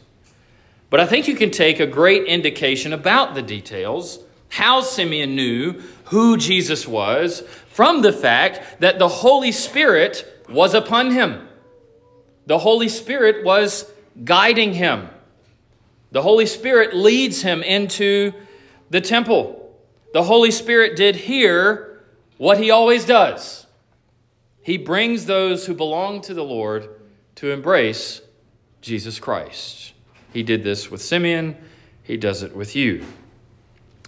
But 0.89 1.00
I 1.00 1.05
think 1.05 1.27
you 1.27 1.36
can 1.36 1.51
take 1.51 1.79
a 1.79 1.88
great 1.88 2.25
indication 2.25 2.93
about 2.93 3.36
the 3.36 3.41
details, 3.41 4.19
how 4.50 4.81
Simeon 4.81 5.36
knew 5.36 5.81
who 6.05 6.38
Jesus 6.38 6.88
was, 6.88 7.41
from 7.67 8.01
the 8.01 8.12
fact 8.12 8.81
that 8.81 8.98
the 8.98 9.08
Holy 9.08 9.51
Spirit 9.51 10.25
was 10.50 10.74
upon 10.74 11.12
him. 11.12 11.48
The 12.48 12.58
Holy 12.58 12.89
Spirit 12.89 13.46
was 13.46 13.89
guiding 14.24 14.74
him. 14.74 15.10
The 16.12 16.24
Holy 16.24 16.48
Spirit 16.48 16.96
leads 16.96 17.43
him 17.43 17.62
into 17.62 18.34
the 18.89 19.01
temple. 19.01 19.55
The 20.13 20.24
Holy 20.24 20.51
Spirit 20.51 20.96
did 20.96 21.15
here 21.15 22.01
what 22.38 22.60
he 22.60 22.72
always 22.72 23.05
does 23.05 23.67
he 24.69 24.77
brings 24.77 25.25
those 25.25 25.65
who 25.65 25.74
belong 25.74 26.22
to 26.22 26.36
the 26.36 26.43
Lord 26.43 26.89
to 27.36 27.51
embrace 27.51 28.22
Jesus 28.81 29.17
Christ. 29.17 29.93
He 30.31 30.43
did 30.43 30.63
this 30.63 30.91
with 30.91 31.01
Simeon, 31.01 31.58
he 32.03 32.17
does 32.17 32.43
it 32.43 32.55
with 32.55 32.75
you. 32.75 33.03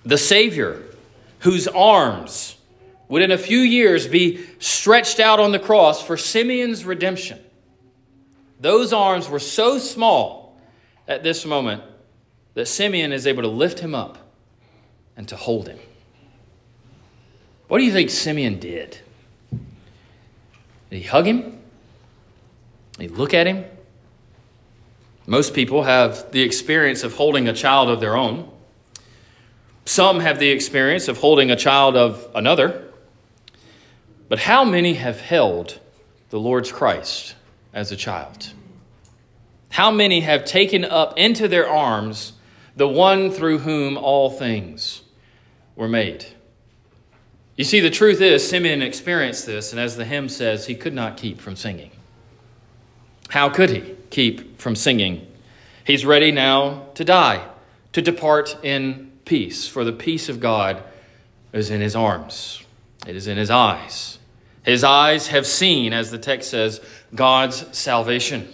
The 0.04 0.20
Savior, 0.20 0.84
whose 1.40 1.68
arms 1.68 2.58
would 3.08 3.24
in 3.24 3.32
a 3.32 3.40
few 3.40 3.58
years 3.58 4.08
be 4.08 4.46
stretched 4.60 5.20
out 5.20 5.40
on 5.40 5.52
the 5.52 5.58
cross 5.58 6.06
for 6.06 6.16
Simeon's 6.16 6.86
redemption. 6.86 7.40
Those 8.60 8.94
arms 8.94 9.30
were 9.30 9.40
so 9.40 9.80
small 9.80 10.62
at 11.08 11.24
this 11.24 11.44
moment 11.44 11.82
that 12.54 12.68
Simeon 12.68 13.12
is 13.12 13.26
able 13.26 13.42
to 13.42 13.50
lift 13.50 13.80
him 13.80 13.96
up 13.96 14.20
and 15.22 15.28
to 15.28 15.36
hold 15.36 15.68
him. 15.68 15.78
What 17.68 17.78
do 17.78 17.84
you 17.84 17.92
think 17.92 18.10
Simeon 18.10 18.58
did? 18.58 18.98
Did 19.52 20.98
he 20.98 21.04
hug 21.04 21.28
him? 21.28 21.60
Did 22.94 23.04
he 23.04 23.08
look 23.08 23.36
at 23.36 23.46
him? 23.46 23.64
Most 25.28 25.54
people 25.54 25.84
have 25.84 26.32
the 26.32 26.42
experience 26.42 27.04
of 27.04 27.14
holding 27.14 27.48
a 27.48 27.54
child 27.54 27.88
of 27.88 28.00
their 28.00 28.18
own. 28.18 28.50
Some 29.86 30.22
have 30.22 30.40
the 30.40 30.50
experience 30.50 31.08
of 31.08 31.20
holding 31.20 31.52
a 31.52 31.56
child 31.56 31.96
of 31.96 32.28
another. 32.34 32.84
But 34.28 34.40
how 34.40 34.66
many 34.66 34.96
have 34.96 35.22
held 35.22 35.80
the 36.32 36.40
Lord's 36.40 36.72
Christ 36.72 37.36
as 37.76 37.92
a 37.92 37.96
child? 37.96 38.54
How 39.70 39.92
many 39.92 40.22
have 40.22 40.46
taken 40.46 40.84
up 40.84 41.16
into 41.16 41.48
their 41.48 41.70
arms 41.70 42.34
the 42.76 42.88
one 42.88 43.30
through 43.30 43.60
whom 43.60 43.98
all 43.98 44.30
things 44.30 45.04
were 45.76 45.88
made? 45.88 46.26
You 47.56 47.64
see, 47.64 47.80
the 47.80 47.90
truth 47.90 48.22
is, 48.22 48.48
Simeon 48.48 48.82
experienced 48.82 49.46
this, 49.46 49.72
and 49.72 49.80
as 49.80 49.96
the 49.96 50.06
hymn 50.06 50.30
says, 50.30 50.66
he 50.66 50.76
could 50.76 50.94
not 50.94 51.18
keep 51.18 51.40
from 51.40 51.56
singing. 51.56 51.92
How 53.30 53.50
could 53.50 53.70
he 53.70 53.96
keep 54.10 54.60
from 54.60 54.76
singing? 54.76 55.28
He's 55.86 56.06
ready 56.06 56.32
now 56.32 56.88
to 56.96 57.04
die, 57.04 57.48
to 57.94 58.02
depart 58.02 58.58
in 58.64 59.12
peace, 59.26 59.68
for 59.68 59.84
the 59.84 59.94
peace 59.94 60.30
of 60.30 60.40
God 60.40 60.84
is 61.54 61.70
in 61.70 61.82
his 61.82 61.96
arms, 61.96 62.64
it 63.06 63.16
is 63.16 63.28
in 63.28 63.38
his 63.38 63.50
eyes. 63.50 64.18
His 64.64 64.84
eyes 64.84 65.28
have 65.28 65.48
seen, 65.48 65.92
as 65.92 66.12
the 66.12 66.18
text 66.18 66.52
says, 66.52 66.82
God's 67.16 67.66
salvation. 67.78 68.48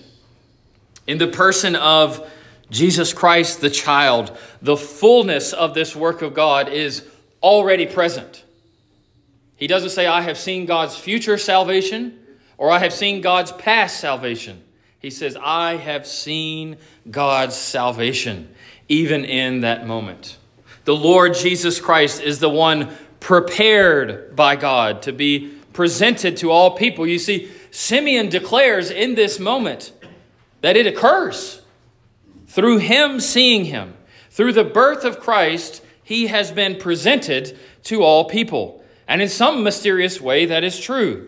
In 1.05 1.17
the 1.17 1.27
person 1.27 1.75
of 1.75 2.29
Jesus 2.69 3.13
Christ, 3.13 3.61
the 3.61 3.69
child, 3.69 4.37
the 4.61 4.77
fullness 4.77 5.53
of 5.53 5.73
this 5.73 5.95
work 5.95 6.21
of 6.21 6.33
God 6.33 6.69
is 6.69 7.05
already 7.41 7.85
present. 7.85 8.43
He 9.55 9.67
doesn't 9.67 9.91
say, 9.91 10.05
I 10.05 10.21
have 10.21 10.37
seen 10.37 10.65
God's 10.65 10.95
future 10.95 11.37
salvation 11.37 12.19
or 12.57 12.71
I 12.71 12.79
have 12.79 12.93
seen 12.93 13.21
God's 13.21 13.51
past 13.51 13.99
salvation. 13.99 14.61
He 14.99 15.09
says, 15.09 15.37
I 15.41 15.77
have 15.77 16.07
seen 16.07 16.77
God's 17.09 17.55
salvation, 17.55 18.53
even 18.89 19.25
in 19.25 19.61
that 19.61 19.85
moment. 19.85 20.37
The 20.85 20.95
Lord 20.95 21.35
Jesus 21.35 21.79
Christ 21.79 22.21
is 22.21 22.39
the 22.39 22.49
one 22.49 22.95
prepared 23.19 24.35
by 24.35 24.55
God 24.55 25.03
to 25.03 25.13
be 25.13 25.53
presented 25.73 26.37
to 26.37 26.51
all 26.51 26.71
people. 26.71 27.05
You 27.05 27.19
see, 27.19 27.51
Simeon 27.71 28.29
declares 28.29 28.89
in 28.89 29.15
this 29.15 29.39
moment 29.39 29.91
that 30.61 30.75
it 30.75 30.87
occurs. 30.87 31.61
Through 32.47 32.79
him 32.79 33.19
seeing 33.19 33.65
him, 33.65 33.93
through 34.31 34.53
the 34.53 34.63
birth 34.63 35.03
of 35.03 35.19
Christ, 35.19 35.83
he 36.03 36.27
has 36.27 36.51
been 36.51 36.77
presented 36.77 37.57
to 37.83 38.03
all 38.03 38.25
people. 38.25 38.83
And 39.07 39.21
in 39.21 39.29
some 39.29 39.63
mysterious 39.63 40.19
way, 40.19 40.45
that 40.45 40.63
is 40.63 40.79
true. 40.79 41.27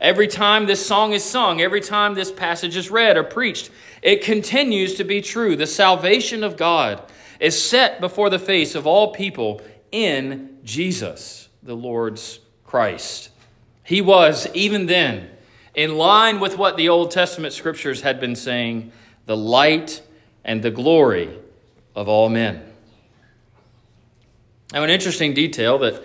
Every 0.00 0.28
time 0.28 0.66
this 0.66 0.84
song 0.84 1.12
is 1.12 1.24
sung, 1.24 1.60
every 1.60 1.80
time 1.80 2.14
this 2.14 2.30
passage 2.30 2.76
is 2.76 2.90
read 2.90 3.16
or 3.16 3.24
preached, 3.24 3.70
it 4.02 4.22
continues 4.22 4.94
to 4.94 5.04
be 5.04 5.20
true. 5.20 5.56
The 5.56 5.66
salvation 5.66 6.44
of 6.44 6.56
God 6.56 7.02
is 7.40 7.60
set 7.60 8.00
before 8.00 8.30
the 8.30 8.38
face 8.38 8.74
of 8.74 8.86
all 8.86 9.12
people 9.12 9.60
in 9.90 10.58
Jesus, 10.64 11.48
the 11.62 11.74
Lord's 11.74 12.40
Christ. 12.64 13.30
He 13.82 14.00
was, 14.00 14.46
even 14.54 14.86
then, 14.86 15.30
in 15.74 15.96
line 15.96 16.40
with 16.40 16.58
what 16.58 16.76
the 16.76 16.88
Old 16.88 17.10
Testament 17.10 17.54
scriptures 17.54 18.02
had 18.02 18.20
been 18.20 18.36
saying, 18.36 18.92
the 19.26 19.36
light 19.36 20.02
and 20.48 20.60
the 20.60 20.72
glory 20.72 21.30
of 21.94 22.08
all 22.08 22.28
men. 22.28 22.60
Now, 24.72 24.82
an 24.82 24.90
interesting 24.90 25.32
detail 25.32 25.78
that 25.78 26.02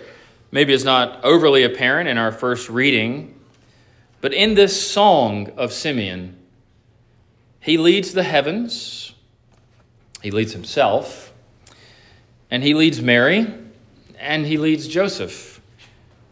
maybe 0.52 0.72
is 0.72 0.84
not 0.84 1.24
overly 1.24 1.64
apparent 1.64 2.08
in 2.08 2.16
our 2.16 2.30
first 2.30 2.70
reading 2.70 3.34
but 4.24 4.32
in 4.32 4.54
this 4.54 4.90
song 4.90 5.50
of 5.58 5.70
Simeon, 5.70 6.34
he 7.60 7.76
leads 7.76 8.14
the 8.14 8.22
heavens, 8.22 9.12
he 10.22 10.30
leads 10.30 10.54
himself, 10.54 11.30
and 12.50 12.62
he 12.62 12.72
leads 12.72 13.02
Mary, 13.02 13.46
and 14.18 14.46
he 14.46 14.56
leads 14.56 14.88
Joseph 14.88 15.60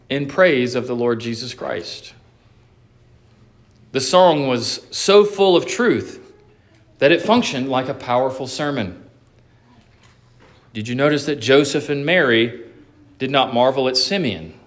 in 0.09 0.25
praise 0.25 0.73
of 0.73 0.87
the 0.87 0.95
Lord 0.95 1.19
Jesus 1.19 1.53
Christ. 1.53 2.15
The 3.91 4.01
song 4.01 4.47
was 4.47 4.87
so 4.89 5.23
full 5.23 5.55
of 5.55 5.67
truth 5.67 6.22
that 7.03 7.11
it 7.11 7.21
functioned 7.21 7.67
like 7.67 7.89
a 7.89 7.93
powerful 7.93 8.47
sermon. 8.47 9.03
Did 10.71 10.87
you 10.87 10.95
notice 10.95 11.25
that 11.25 11.35
Joseph 11.35 11.89
and 11.89 12.05
Mary 12.05 12.63
did 13.19 13.29
not 13.29 13.53
marvel 13.53 13.89
at 13.89 13.97
Simeon, 13.97 14.57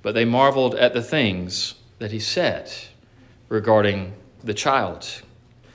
but 0.00 0.14
they 0.14 0.24
marveled 0.24 0.76
at 0.76 0.94
the 0.94 1.02
things 1.02 1.74
that 1.98 2.12
he 2.12 2.20
said 2.20 2.72
regarding 3.48 4.12
the 4.44 4.54
child. 4.54 5.04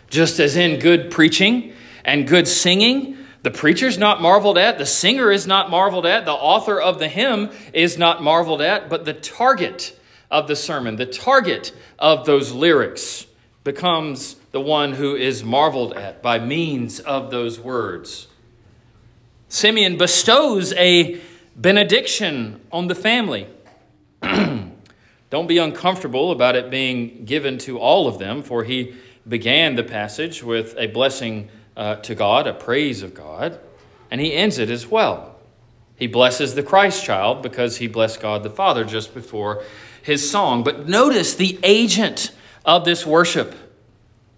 Just 0.10 0.40
as 0.40 0.56
in 0.56 0.80
good 0.80 1.12
preaching 1.12 1.74
and 2.06 2.30
good 2.30 2.48
singing, 2.48 3.18
the 3.42 3.52
preacher's 3.52 3.98
not 3.98 4.22
marveled 4.22 4.58
at, 4.58 4.78
the 4.78 4.86
singer 4.86 5.34
is 5.34 5.46
not 5.46 5.70
marveled 5.70 6.06
at, 6.06 6.24
the 6.24 6.32
author 6.32 6.80
of 6.80 6.98
the 6.98 7.10
hymn 7.10 7.50
is 7.74 7.98
not 7.98 8.24
marveled 8.24 8.62
at, 8.62 8.88
but 8.88 9.04
the 9.04 9.13
target 9.13 10.00
of 10.32 10.48
the 10.48 10.56
sermon, 10.56 10.96
the 10.96 11.06
target 11.06 11.74
of 12.00 12.25
those 12.25 12.54
lyrics 12.54 13.25
becomes 13.66 14.38
the 14.53 14.62
one 14.62 14.93
who 14.93 15.15
is 15.15 15.43
marveled 15.43 15.93
at 15.93 16.22
by 16.22 16.38
means 16.38 17.00
of 17.00 17.31
those 17.31 17.60
words. 17.60 18.27
Simeon 19.50 19.98
bestows 19.98 20.74
a 20.74 21.19
benediction 21.55 22.62
on 22.72 22.88
the 22.88 22.95
family. 22.95 23.48
Don't 24.22 25.48
be 25.48 25.57
uncomfortable 25.57 26.31
about 26.31 26.55
it 26.55 26.70
being 26.70 27.25
given 27.25 27.57
to 27.59 27.79
all 27.79 28.07
of 28.07 28.20
them, 28.20 28.44
for 28.44 28.63
he 28.63 28.94
began 29.27 29.75
the 29.75 29.83
passage 29.83 30.44
with 30.44 30.75
a 30.77 30.85
blessing 30.85 31.50
uh, 31.75 31.96
to 31.96 32.13
God, 32.13 32.46
a 32.46 32.53
praise 32.53 33.01
of 33.01 33.16
God, 33.16 33.59
and 34.11 34.22
he 34.22 34.33
ends 34.33 34.59
it 34.59 34.70
as 34.70 34.85
well. 34.85 35.35
He 35.96 36.05
blesses 36.05 36.53
the 36.53 36.61
Christ 36.61 37.03
child 37.03 37.42
because 37.42 37.77
he 37.77 37.87
blessed 37.87 38.22
God 38.22 38.44
the 38.44 38.51
Father 38.51 38.83
just 38.83 39.16
before 39.16 39.63
his 40.03 40.29
song. 40.29 40.63
But 40.63 40.87
notice 40.87 41.33
the 41.33 41.57
agent 41.63 42.31
of 42.66 42.85
this 42.85 43.03
worship. 43.03 43.55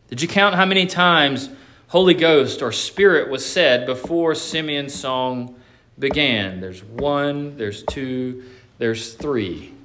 Did 0.10 0.22
you 0.22 0.28
count 0.28 0.56
how 0.56 0.66
many 0.66 0.86
times 0.86 1.50
Holy 1.88 2.14
Ghost 2.14 2.62
or 2.62 2.72
Spirit 2.72 3.30
was 3.30 3.46
said 3.46 3.86
before 3.86 4.36
Simeon's 4.36 4.94
song 4.94 5.56
began? 5.98 6.62
There's 6.62 6.84
one, 6.84 7.58
there's 7.58 7.84
two, 7.84 8.44
there's 8.78 9.14
three 9.14 9.76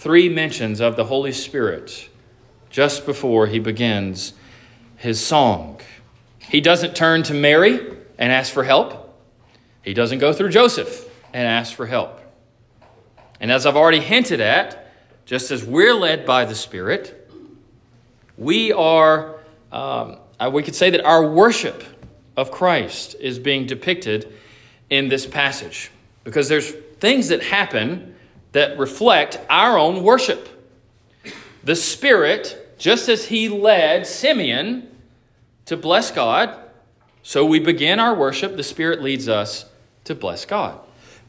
three 0.00 0.30
mentions 0.30 0.80
of 0.80 0.96
the 0.96 1.04
Holy 1.04 1.30
Spirit 1.30 2.08
just 2.70 3.04
before 3.04 3.46
he 3.46 3.58
begins 3.58 4.32
his 4.96 5.20
song. 5.20 5.78
He 6.38 6.62
doesn't 6.62 6.96
turn 6.96 7.22
to 7.24 7.34
Mary 7.34 7.78
and 8.16 8.32
ask 8.32 8.50
for 8.50 8.64
help, 8.64 9.14
he 9.82 9.92
doesn't 9.92 10.18
go 10.18 10.32
through 10.32 10.48
Joseph 10.48 11.06
and 11.34 11.46
ask 11.46 11.74
for 11.74 11.84
help. 11.84 12.18
And 13.40 13.52
as 13.52 13.66
I've 13.66 13.76
already 13.76 14.00
hinted 14.00 14.40
at, 14.40 14.90
just 15.26 15.50
as 15.50 15.64
we're 15.64 15.94
led 15.94 16.24
by 16.24 16.46
the 16.46 16.54
Spirit, 16.54 17.30
we 18.38 18.72
are, 18.72 19.39
um, 19.72 20.18
uh, 20.38 20.50
we 20.52 20.62
could 20.62 20.74
say 20.74 20.90
that 20.90 21.04
our 21.04 21.28
worship 21.28 21.84
of 22.36 22.50
Christ 22.50 23.16
is 23.20 23.38
being 23.38 23.66
depicted 23.66 24.32
in 24.88 25.08
this 25.08 25.26
passage 25.26 25.90
because 26.24 26.48
there's 26.48 26.70
things 26.98 27.28
that 27.28 27.42
happen 27.42 28.14
that 28.52 28.78
reflect 28.78 29.38
our 29.48 29.78
own 29.78 30.02
worship. 30.02 30.48
The 31.62 31.76
Spirit, 31.76 32.76
just 32.78 33.08
as 33.08 33.26
He 33.26 33.48
led 33.48 34.06
Simeon 34.06 34.88
to 35.66 35.76
bless 35.76 36.10
God, 36.10 36.58
so 37.22 37.44
we 37.44 37.60
begin 37.60 38.00
our 38.00 38.14
worship, 38.14 38.56
the 38.56 38.62
Spirit 38.62 39.02
leads 39.02 39.28
us 39.28 39.66
to 40.04 40.14
bless 40.14 40.44
God. 40.44 40.80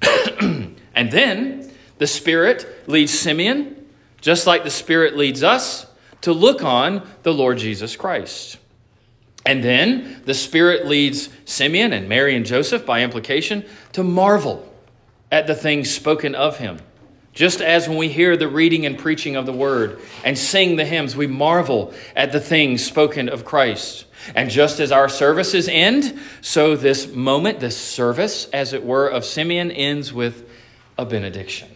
and 0.42 1.12
then 1.12 1.72
the 1.98 2.08
Spirit 2.08 2.88
leads 2.88 3.12
Simeon, 3.12 3.88
just 4.22 4.48
like 4.48 4.64
the 4.64 4.70
Spirit 4.70 5.18
leads 5.18 5.44
us, 5.44 5.86
to 6.22 6.32
look 6.34 6.64
on 6.64 7.08
the 7.24 7.34
Lord 7.34 7.58
Jesus 7.58 7.96
Christ. 7.96 8.58
And 9.46 9.64
then 9.64 10.22
the 10.26 10.34
Spirit 10.34 10.88
leads 10.88 11.30
Simeon 11.46 11.94
and 11.94 12.08
Mary 12.08 12.36
and 12.36 12.46
Joseph, 12.46 12.86
by 12.86 13.02
implication, 13.02 13.66
to 13.94 14.04
marvel 14.04 14.72
at 15.32 15.48
the 15.48 15.56
things 15.56 15.90
spoken 15.90 16.36
of 16.36 16.58
him. 16.58 16.78
Just 17.34 17.62
as 17.62 17.88
when 17.88 17.98
we 17.98 18.10
hear 18.10 18.36
the 18.36 18.50
reading 18.50 18.86
and 18.86 19.00
preaching 19.00 19.36
of 19.36 19.46
the 19.46 19.54
word 19.54 20.02
and 20.24 20.38
sing 20.38 20.76
the 20.76 20.86
hymns, 20.86 21.16
we 21.16 21.28
marvel 21.28 21.94
at 22.16 22.34
the 22.34 22.42
things 22.42 22.84
spoken 22.84 23.30
of 23.30 23.46
Christ. 23.46 24.06
And 24.36 24.50
just 24.50 24.80
as 24.80 24.92
our 24.92 25.10
services 25.10 25.68
end, 25.68 26.20
so 26.42 26.76
this 26.76 27.08
moment, 27.08 27.60
this 27.60 27.78
service, 27.78 28.46
as 28.52 28.74
it 28.74 28.84
were, 28.84 29.08
of 29.08 29.26
Simeon 29.26 29.72
ends 29.72 30.14
with 30.14 30.48
a 30.98 31.06
benediction. 31.06 31.70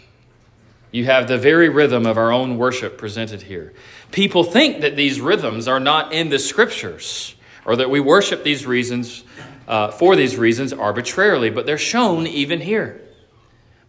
You 0.91 1.05
have 1.05 1.27
the 1.27 1.37
very 1.37 1.69
rhythm 1.69 2.05
of 2.05 2.17
our 2.17 2.31
own 2.31 2.57
worship 2.57 2.97
presented 2.97 3.41
here. 3.41 3.73
People 4.11 4.43
think 4.43 4.81
that 4.81 4.95
these 4.95 5.19
rhythms 5.19 5.67
are 5.67 5.79
not 5.79 6.13
in 6.13 6.29
the 6.29 6.39
scriptures 6.39 7.35
or 7.65 7.75
that 7.75 7.89
we 7.89 7.99
worship 7.99 8.43
these 8.43 8.65
reasons 8.65 9.23
uh, 9.67 9.91
for 9.91 10.15
these 10.15 10.37
reasons 10.37 10.71
arbitrarily, 10.71 11.49
but 11.49 11.65
they're 11.65 11.77
shown 11.77 12.27
even 12.27 12.61
here. 12.61 13.01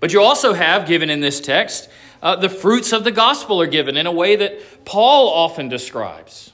But 0.00 0.12
you 0.12 0.22
also 0.22 0.52
have 0.52 0.86
given 0.86 1.10
in 1.10 1.20
this 1.20 1.40
text 1.40 1.88
uh, 2.22 2.36
the 2.36 2.48
fruits 2.48 2.92
of 2.92 3.04
the 3.04 3.12
gospel 3.12 3.60
are 3.60 3.66
given 3.66 3.96
in 3.96 4.06
a 4.06 4.12
way 4.12 4.36
that 4.36 4.84
Paul 4.84 5.28
often 5.28 5.68
describes. 5.68 6.52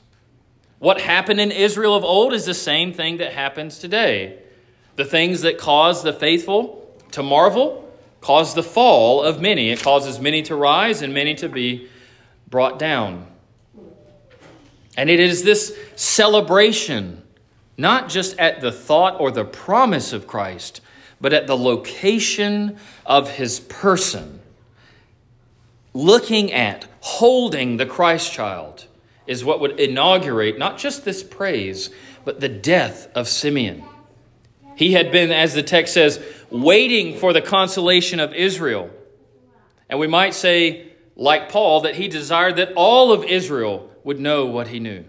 What 0.78 1.00
happened 1.00 1.40
in 1.40 1.52
Israel 1.52 1.94
of 1.94 2.04
old 2.04 2.32
is 2.32 2.44
the 2.44 2.54
same 2.54 2.92
thing 2.92 3.18
that 3.18 3.32
happens 3.32 3.78
today. 3.78 4.38
The 4.96 5.04
things 5.04 5.42
that 5.42 5.58
cause 5.58 6.02
the 6.02 6.12
faithful 6.12 6.92
to 7.12 7.22
marvel 7.22 7.88
cause 8.20 8.54
the 8.54 8.62
fall 8.62 9.22
of 9.22 9.40
many. 9.40 9.70
It 9.70 9.82
causes 9.82 10.18
many 10.18 10.42
to 10.42 10.56
rise 10.56 11.02
and 11.02 11.14
many 11.14 11.34
to 11.36 11.48
be 11.48 11.88
brought 12.48 12.78
down. 12.78 13.26
And 14.96 15.08
it 15.08 15.20
is 15.20 15.42
this 15.42 15.76
celebration, 15.96 17.22
not 17.76 18.08
just 18.08 18.38
at 18.38 18.60
the 18.60 18.72
thought 18.72 19.20
or 19.20 19.30
the 19.30 19.44
promise 19.44 20.12
of 20.12 20.26
Christ, 20.26 20.80
but 21.20 21.32
at 21.32 21.46
the 21.46 21.56
location 21.56 22.76
of 23.06 23.30
his 23.30 23.60
person. 23.60 24.40
Looking 25.94 26.52
at, 26.52 26.86
holding 27.00 27.76
the 27.76 27.86
Christ 27.86 28.32
child 28.32 28.86
is 29.26 29.44
what 29.44 29.60
would 29.60 29.78
inaugurate 29.78 30.58
not 30.58 30.78
just 30.78 31.04
this 31.04 31.22
praise, 31.22 31.90
but 32.24 32.40
the 32.40 32.48
death 32.48 33.08
of 33.14 33.28
Simeon. 33.28 33.84
He 34.76 34.92
had 34.92 35.12
been, 35.12 35.30
as 35.30 35.54
the 35.54 35.62
text 35.62 35.94
says, 35.94 36.22
waiting 36.50 37.16
for 37.18 37.32
the 37.32 37.42
consolation 37.42 38.20
of 38.20 38.34
Israel. 38.34 38.90
And 39.88 39.98
we 39.98 40.06
might 40.06 40.34
say, 40.34 40.92
like 41.14 41.50
Paul, 41.50 41.82
that 41.82 41.94
he 41.94 42.08
desired 42.08 42.56
that 42.56 42.72
all 42.74 43.12
of 43.12 43.24
Israel 43.24 43.91
would 44.04 44.20
know 44.20 44.46
what 44.46 44.68
he 44.68 44.80
knew. 44.80 45.04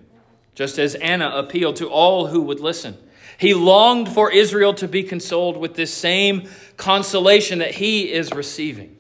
just 0.56 0.78
as 0.78 0.96
Anna 0.96 1.30
appealed 1.30 1.76
to 1.78 1.90
all 1.90 2.28
who 2.28 2.42
would 2.44 2.60
listen. 2.60 2.98
He 3.38 3.54
longed 3.54 4.10
for 4.10 4.32
Israel 4.32 4.74
to 4.76 4.88
be 4.88 5.04
consoled 5.04 5.58
with 5.58 5.76
this 5.76 5.94
same 5.94 6.48
consolation 6.78 7.60
that 7.60 7.72
he 7.72 8.12
is 8.12 8.32
receiving. 8.32 8.96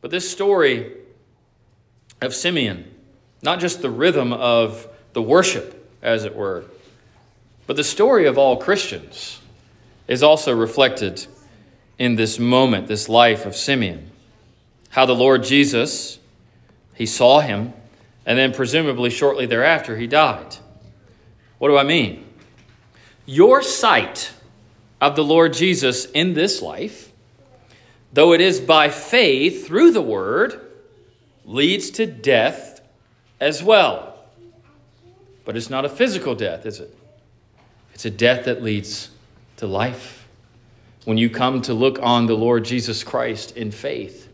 But 0.00 0.10
this 0.10 0.28
story 0.28 0.92
of 2.20 2.34
Simeon, 2.34 2.90
not 3.42 3.60
just 3.60 3.82
the 3.82 3.90
rhythm 3.90 4.32
of 4.32 4.88
the 5.12 5.22
worship, 5.22 5.74
as 6.02 6.24
it 6.24 6.36
were, 6.36 6.64
but 7.66 7.76
the 7.76 7.84
story 7.84 8.26
of 8.26 8.38
all 8.38 8.56
Christians 8.56 9.40
is 10.06 10.22
also 10.22 10.54
reflected 10.54 11.26
in 11.98 12.16
this 12.16 12.38
moment, 12.38 12.86
this 12.86 13.08
life 13.08 13.46
of 13.46 13.56
Simeon. 13.56 14.10
How 14.90 15.06
the 15.06 15.14
Lord 15.14 15.42
Jesus, 15.42 16.18
he 16.96 17.06
saw 17.06 17.40
him, 17.40 17.74
and 18.24 18.38
then 18.38 18.52
presumably 18.52 19.10
shortly 19.10 19.46
thereafter, 19.46 19.96
he 19.96 20.06
died. 20.06 20.56
What 21.58 21.68
do 21.68 21.76
I 21.76 21.84
mean? 21.84 22.26
Your 23.26 23.62
sight 23.62 24.32
of 25.00 25.14
the 25.14 25.22
Lord 25.22 25.52
Jesus 25.52 26.06
in 26.06 26.32
this 26.32 26.62
life, 26.62 27.12
though 28.12 28.32
it 28.32 28.40
is 28.40 28.60
by 28.60 28.88
faith 28.88 29.66
through 29.66 29.92
the 29.92 30.02
word, 30.02 30.60
leads 31.44 31.90
to 31.90 32.06
death 32.06 32.80
as 33.40 33.62
well. 33.62 34.16
But 35.44 35.56
it's 35.56 35.70
not 35.70 35.84
a 35.84 35.88
physical 35.88 36.34
death, 36.34 36.64
is 36.64 36.80
it? 36.80 36.96
It's 37.92 38.06
a 38.06 38.10
death 38.10 38.46
that 38.46 38.62
leads 38.62 39.10
to 39.58 39.66
life. 39.66 40.26
When 41.04 41.18
you 41.18 41.30
come 41.30 41.62
to 41.62 41.74
look 41.74 41.98
on 42.02 42.26
the 42.26 42.36
Lord 42.36 42.64
Jesus 42.64 43.04
Christ 43.04 43.56
in 43.56 43.70
faith, 43.70 44.28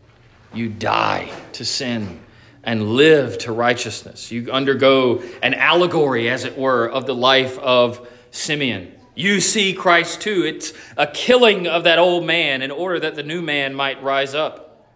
you 0.53 0.69
die 0.69 1.29
to 1.53 1.65
sin 1.65 2.19
and 2.63 2.95
live 2.95 3.37
to 3.39 3.51
righteousness. 3.51 4.31
You 4.31 4.49
undergo 4.51 5.21
an 5.41 5.53
allegory, 5.53 6.29
as 6.29 6.45
it 6.45 6.57
were, 6.57 6.87
of 6.89 7.05
the 7.05 7.15
life 7.15 7.59
of 7.59 8.07
Simeon. 8.31 8.91
You 9.15 9.41
see 9.41 9.73
Christ 9.73 10.21
too. 10.21 10.43
It's 10.43 10.73
a 10.97 11.05
killing 11.05 11.67
of 11.67 11.83
that 11.83 11.99
old 11.99 12.25
man 12.25 12.61
in 12.61 12.71
order 12.71 12.99
that 13.01 13.15
the 13.15 13.23
new 13.23 13.41
man 13.41 13.75
might 13.75 14.01
rise 14.01 14.33
up. 14.33 14.87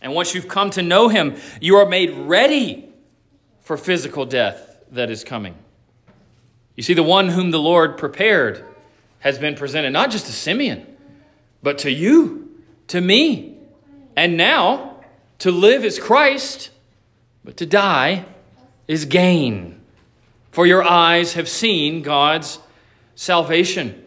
And 0.00 0.14
once 0.14 0.34
you've 0.34 0.48
come 0.48 0.70
to 0.70 0.82
know 0.82 1.08
him, 1.08 1.36
you 1.60 1.76
are 1.76 1.86
made 1.86 2.10
ready 2.10 2.88
for 3.62 3.76
physical 3.76 4.24
death 4.24 4.78
that 4.92 5.10
is 5.10 5.24
coming. 5.24 5.56
You 6.76 6.82
see, 6.82 6.94
the 6.94 7.02
one 7.02 7.28
whom 7.28 7.50
the 7.50 7.58
Lord 7.58 7.98
prepared 7.98 8.64
has 9.20 9.38
been 9.38 9.54
presented 9.54 9.90
not 9.90 10.10
just 10.10 10.26
to 10.26 10.32
Simeon, 10.32 10.86
but 11.62 11.78
to 11.78 11.90
you, 11.90 12.60
to 12.88 13.00
me. 13.00 13.56
And 14.16 14.36
now, 14.36 15.00
to 15.38 15.50
live 15.50 15.84
is 15.84 15.98
Christ 15.98 16.70
but 17.44 17.58
to 17.58 17.66
die 17.66 18.24
is 18.88 19.04
gain. 19.04 19.80
For 20.50 20.66
your 20.66 20.82
eyes 20.82 21.34
have 21.34 21.48
seen 21.48 22.02
God's 22.02 22.58
salvation. 23.14 24.02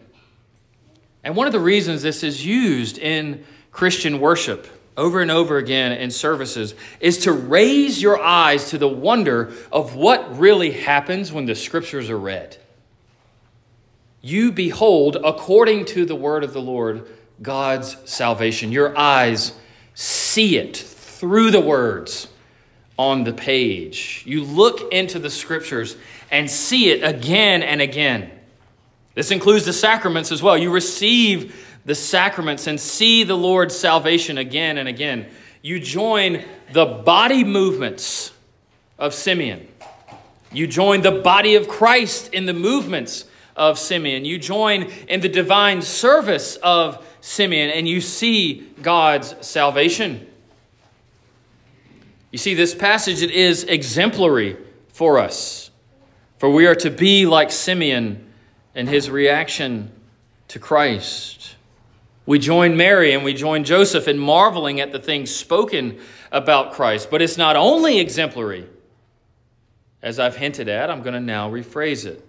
And 1.22 1.36
one 1.36 1.46
of 1.46 1.52
the 1.52 1.60
reasons 1.60 2.02
this 2.02 2.22
is 2.22 2.44
used 2.44 2.98
in 2.98 3.44
Christian 3.70 4.18
worship 4.18 4.66
over 4.96 5.20
and 5.20 5.30
over 5.30 5.58
again 5.58 5.92
in 5.92 6.10
services 6.10 6.74
is 7.00 7.18
to 7.18 7.32
raise 7.32 8.02
your 8.02 8.20
eyes 8.20 8.70
to 8.70 8.78
the 8.78 8.88
wonder 8.88 9.52
of 9.70 9.94
what 9.94 10.38
really 10.38 10.72
happens 10.72 11.32
when 11.32 11.46
the 11.46 11.54
scriptures 11.54 12.10
are 12.10 12.18
read. 12.18 12.56
You 14.20 14.50
behold, 14.50 15.16
according 15.16 15.84
to 15.86 16.04
the 16.04 16.16
word 16.16 16.42
of 16.42 16.52
the 16.52 16.60
Lord, 16.60 17.08
God's 17.40 17.96
salvation. 18.04 18.72
Your 18.72 18.98
eyes 18.98 19.52
see 19.94 20.56
it 20.56 20.76
through 20.76 21.52
the 21.52 21.60
words 21.60 22.26
on 22.98 23.24
the 23.24 23.32
page. 23.32 24.22
You 24.26 24.44
look 24.44 24.92
into 24.92 25.18
the 25.18 25.30
scriptures 25.30 25.96
and 26.30 26.50
see 26.50 26.90
it 26.90 27.02
again 27.02 27.62
and 27.62 27.80
again. 27.80 28.30
This 29.14 29.30
includes 29.30 29.64
the 29.64 29.72
sacraments 29.72 30.30
as 30.30 30.42
well. 30.42 30.58
You 30.58 30.70
receive 30.70 31.66
the 31.84 31.94
sacraments 31.94 32.66
and 32.66 32.78
see 32.78 33.24
the 33.24 33.36
Lord's 33.36 33.74
salvation 33.74 34.36
again 34.36 34.78
and 34.78 34.88
again. 34.88 35.26
You 35.62 35.80
join 35.80 36.44
the 36.72 36.84
body 36.84 37.44
movements 37.44 38.32
of 38.98 39.14
Simeon. 39.14 39.66
You 40.52 40.66
join 40.66 41.00
the 41.00 41.10
body 41.10 41.54
of 41.54 41.66
Christ 41.66 42.32
in 42.34 42.46
the 42.46 42.52
movements 42.52 43.24
of 43.56 43.78
Simeon. 43.78 44.24
You 44.24 44.38
join 44.38 44.84
in 45.08 45.20
the 45.20 45.28
divine 45.28 45.82
service 45.82 46.56
of 46.56 47.04
Simeon 47.20 47.70
and 47.70 47.88
you 47.88 48.00
see 48.00 48.68
God's 48.82 49.34
salvation. 49.44 50.27
You 52.30 52.38
see, 52.38 52.54
this 52.54 52.74
passage 52.74 53.22
it 53.22 53.30
is 53.30 53.64
exemplary 53.64 54.56
for 54.92 55.18
us. 55.18 55.70
For 56.38 56.50
we 56.50 56.66
are 56.66 56.74
to 56.76 56.90
be 56.90 57.26
like 57.26 57.50
Simeon 57.50 58.30
in 58.74 58.86
his 58.86 59.10
reaction 59.10 59.90
to 60.48 60.58
Christ. 60.58 61.56
We 62.26 62.38
join 62.38 62.76
Mary 62.76 63.14
and 63.14 63.24
we 63.24 63.32
join 63.32 63.64
Joseph 63.64 64.06
in 64.06 64.18
marveling 64.18 64.80
at 64.80 64.92
the 64.92 64.98
things 64.98 65.34
spoken 65.34 65.98
about 66.30 66.74
Christ. 66.74 67.10
But 67.10 67.22
it's 67.22 67.38
not 67.38 67.56
only 67.56 67.98
exemplary. 67.98 68.66
As 70.02 70.18
I've 70.18 70.36
hinted 70.36 70.68
at, 70.68 70.90
I'm 70.90 71.02
going 71.02 71.14
to 71.14 71.20
now 71.20 71.50
rephrase 71.50 72.06
it. 72.06 72.24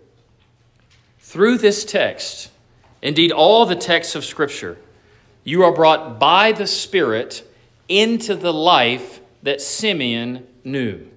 Through 1.20 1.60
this 1.60 1.86
text, 1.86 2.50
indeed 3.02 3.32
all 3.32 3.66
the 3.66 3.76
texts 3.76 4.16
of 4.16 4.26
Scripture, 4.26 4.78
you 5.44 5.64
are 5.64 5.74
brought 5.74 6.20
by 6.20 6.54
the 6.54 6.66
Spirit 6.66 7.44
into 7.88 8.36
the 8.36 8.54
life 8.54 9.20
that 9.44 9.62
Simeon 9.62 10.48
knew 10.64 11.08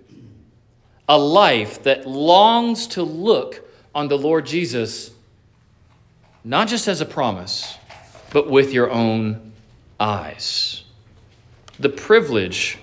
a 1.09 1.19
life 1.19 1.83
that 1.83 2.07
longs 2.07 2.87
to 2.89 3.03
look 3.03 3.69
on 3.95 4.09
the 4.09 4.17
Lord 4.17 4.47
Jesus 4.47 5.11
not 6.45 6.69
just 6.69 6.89
as 6.89 7.01
a 7.01 7.07
promise, 7.07 7.77
but 8.31 8.49
with 8.49 8.73
your 8.73 8.91
own 8.91 9.53
eyes. 10.01 10.85
The 11.79 11.89
privilege 11.89 12.79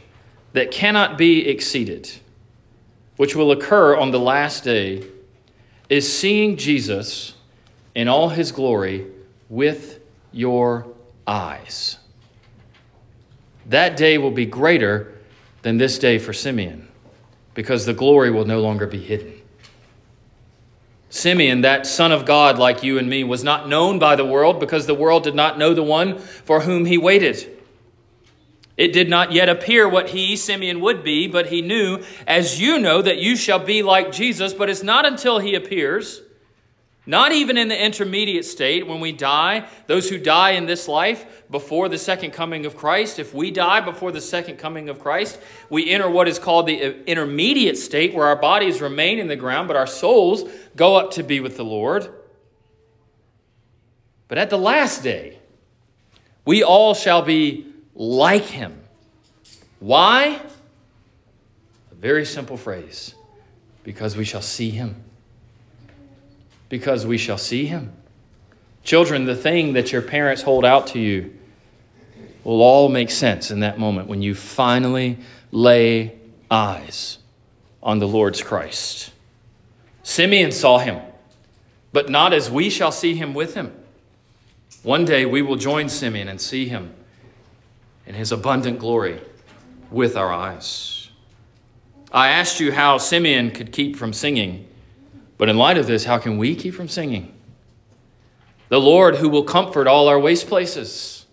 that 0.53 0.71
cannot 0.71 1.17
be 1.17 1.47
exceeded, 1.47 2.09
which 3.17 3.35
will 3.35 3.51
occur 3.51 3.97
on 3.97 4.11
the 4.11 4.19
last 4.19 4.63
day, 4.63 5.05
is 5.89 6.11
seeing 6.11 6.55
Jesus 6.55 7.33
in 7.95 8.07
all 8.07 8.29
his 8.29 8.51
glory 8.51 9.07
with 9.49 9.99
your 10.31 10.87
eyes. 11.27 11.97
That 13.65 13.97
day 13.97 14.17
will 14.17 14.31
be 14.31 14.45
greater 14.45 15.18
than 15.61 15.77
this 15.77 15.99
day 15.99 16.19
for 16.19 16.33
Simeon, 16.33 16.87
because 17.53 17.85
the 17.85 17.93
glory 17.93 18.31
will 18.31 18.45
no 18.45 18.61
longer 18.61 18.87
be 18.87 18.99
hidden. 18.99 19.33
Simeon, 21.09 21.61
that 21.61 21.87
son 21.87 22.11
of 22.11 22.25
God 22.25 22.59
like 22.59 22.83
you 22.83 22.99
and 22.99 23.09
me, 23.09 23.23
was 23.23 23.43
not 23.43 23.67
known 23.67 23.97
by 23.97 24.15
the 24.15 24.25
world 24.25 24.59
because 24.59 24.85
the 24.85 24.93
world 24.93 25.23
did 25.23 25.35
not 25.35 25.57
know 25.57 25.73
the 25.73 25.83
one 25.83 26.19
for 26.19 26.61
whom 26.61 26.85
he 26.85 26.97
waited. 26.97 27.57
It 28.77 28.93
did 28.93 29.09
not 29.09 29.33
yet 29.33 29.49
appear 29.49 29.89
what 29.89 30.09
he, 30.09 30.37
Simeon, 30.37 30.79
would 30.79 31.03
be, 31.03 31.27
but 31.27 31.47
he 31.47 31.61
knew, 31.61 32.01
as 32.25 32.61
you 32.61 32.79
know, 32.79 33.01
that 33.01 33.17
you 33.17 33.35
shall 33.35 33.59
be 33.59 33.83
like 33.83 34.11
Jesus. 34.11 34.53
But 34.53 34.69
it's 34.69 34.83
not 34.83 35.05
until 35.05 35.39
he 35.39 35.55
appears 35.55 36.21
not 37.09 37.31
even 37.31 37.57
in 37.57 37.69
the 37.69 37.83
intermediate 37.85 38.45
state 38.45 38.85
when 38.85 38.99
we 38.99 39.11
die, 39.11 39.67
those 39.87 40.07
who 40.07 40.19
die 40.19 40.51
in 40.51 40.67
this 40.67 40.87
life 40.87 41.43
before 41.49 41.89
the 41.89 41.97
second 41.97 42.29
coming 42.29 42.67
of 42.67 42.77
Christ, 42.77 43.17
if 43.17 43.33
we 43.33 43.49
die 43.49 43.81
before 43.81 44.11
the 44.11 44.21
second 44.21 44.57
coming 44.57 44.89
of 44.89 44.99
Christ, 44.99 45.39
we 45.71 45.89
enter 45.89 46.07
what 46.07 46.27
is 46.27 46.37
called 46.37 46.67
the 46.67 46.83
uh, 46.83 46.93
intermediate 47.07 47.77
state 47.77 48.13
where 48.13 48.27
our 48.27 48.35
bodies 48.35 48.79
remain 48.79 49.17
in 49.17 49.27
the 49.27 49.35
ground, 49.35 49.67
but 49.67 49.75
our 49.75 49.87
souls 49.87 50.43
go 50.75 50.97
up 50.97 51.09
to 51.13 51.23
be 51.23 51.39
with 51.39 51.57
the 51.57 51.65
Lord. 51.65 52.13
But 54.27 54.37
at 54.37 54.51
the 54.51 54.59
last 54.59 55.01
day, 55.01 55.39
we 56.45 56.61
all 56.61 56.93
shall 56.93 57.23
be 57.23 57.73
like 57.95 58.45
him. 58.45 58.79
Why? 59.79 60.39
A 61.91 61.95
very 61.95 62.25
simple 62.25 62.55
phrase 62.55 63.15
because 63.83 64.15
we 64.15 64.25
shall 64.25 64.43
see 64.43 64.69
him 64.69 65.05
because 66.69 67.05
we 67.05 67.17
shall 67.17 67.37
see 67.37 67.65
him. 67.65 67.91
Children, 68.83 69.25
the 69.25 69.35
thing 69.35 69.73
that 69.73 69.91
your 69.91 70.01
parents 70.01 70.43
hold 70.43 70.63
out 70.63 70.87
to 70.87 70.99
you 70.99 71.35
will 72.43 72.61
all 72.61 72.89
make 72.89 73.11
sense 73.11 73.51
in 73.51 73.59
that 73.59 73.77
moment 73.77 74.07
when 74.07 74.21
you 74.21 74.33
finally 74.33 75.17
lay 75.51 76.17
eyes 76.49 77.17
on 77.83 77.99
the 77.99 78.07
Lord's 78.07 78.41
Christ. 78.41 79.11
Simeon 80.03 80.51
saw 80.51 80.79
him, 80.79 81.01
but 81.91 82.09
not 82.09 82.33
as 82.33 82.49
we 82.49 82.69
shall 82.69 82.91
see 82.91 83.15
him 83.15 83.33
with 83.33 83.55
him. 83.55 83.73
One 84.83 85.05
day 85.05 85.25
we 85.25 85.41
will 85.41 85.55
join 85.55 85.89
Simeon 85.89 86.29
and 86.29 86.39
see 86.39 86.67
him 86.67 86.93
in 88.05 88.15
his 88.15 88.31
abundant 88.31 88.79
glory 88.79 89.21
with 89.91 90.15
our 90.15 90.31
eyes. 90.31 91.09
I 92.11 92.29
asked 92.29 92.59
you 92.59 92.71
how 92.71 92.97
Simeon 92.97 93.51
could 93.51 93.71
keep 93.71 93.95
from 93.95 94.13
singing. 94.13 94.67
But 95.39 95.47
in 95.47 95.57
light 95.57 95.77
of 95.77 95.87
this, 95.87 96.03
how 96.03 96.17
can 96.17 96.37
we 96.37 96.53
keep 96.53 96.75
from 96.75 96.89
singing? 96.89 97.33
The 98.67 98.79
Lord 98.79 99.15
who 99.15 99.29
will 99.29 99.45
comfort 99.45 99.87
all 99.87 100.09
our 100.09 100.19
waste 100.19 100.47
places, 100.47 101.25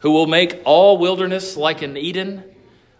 who 0.00 0.10
will 0.10 0.26
make 0.26 0.62
all 0.64 0.96
wilderness 0.96 1.54
like 1.54 1.82
an 1.82 1.98
Eden, 1.98 2.42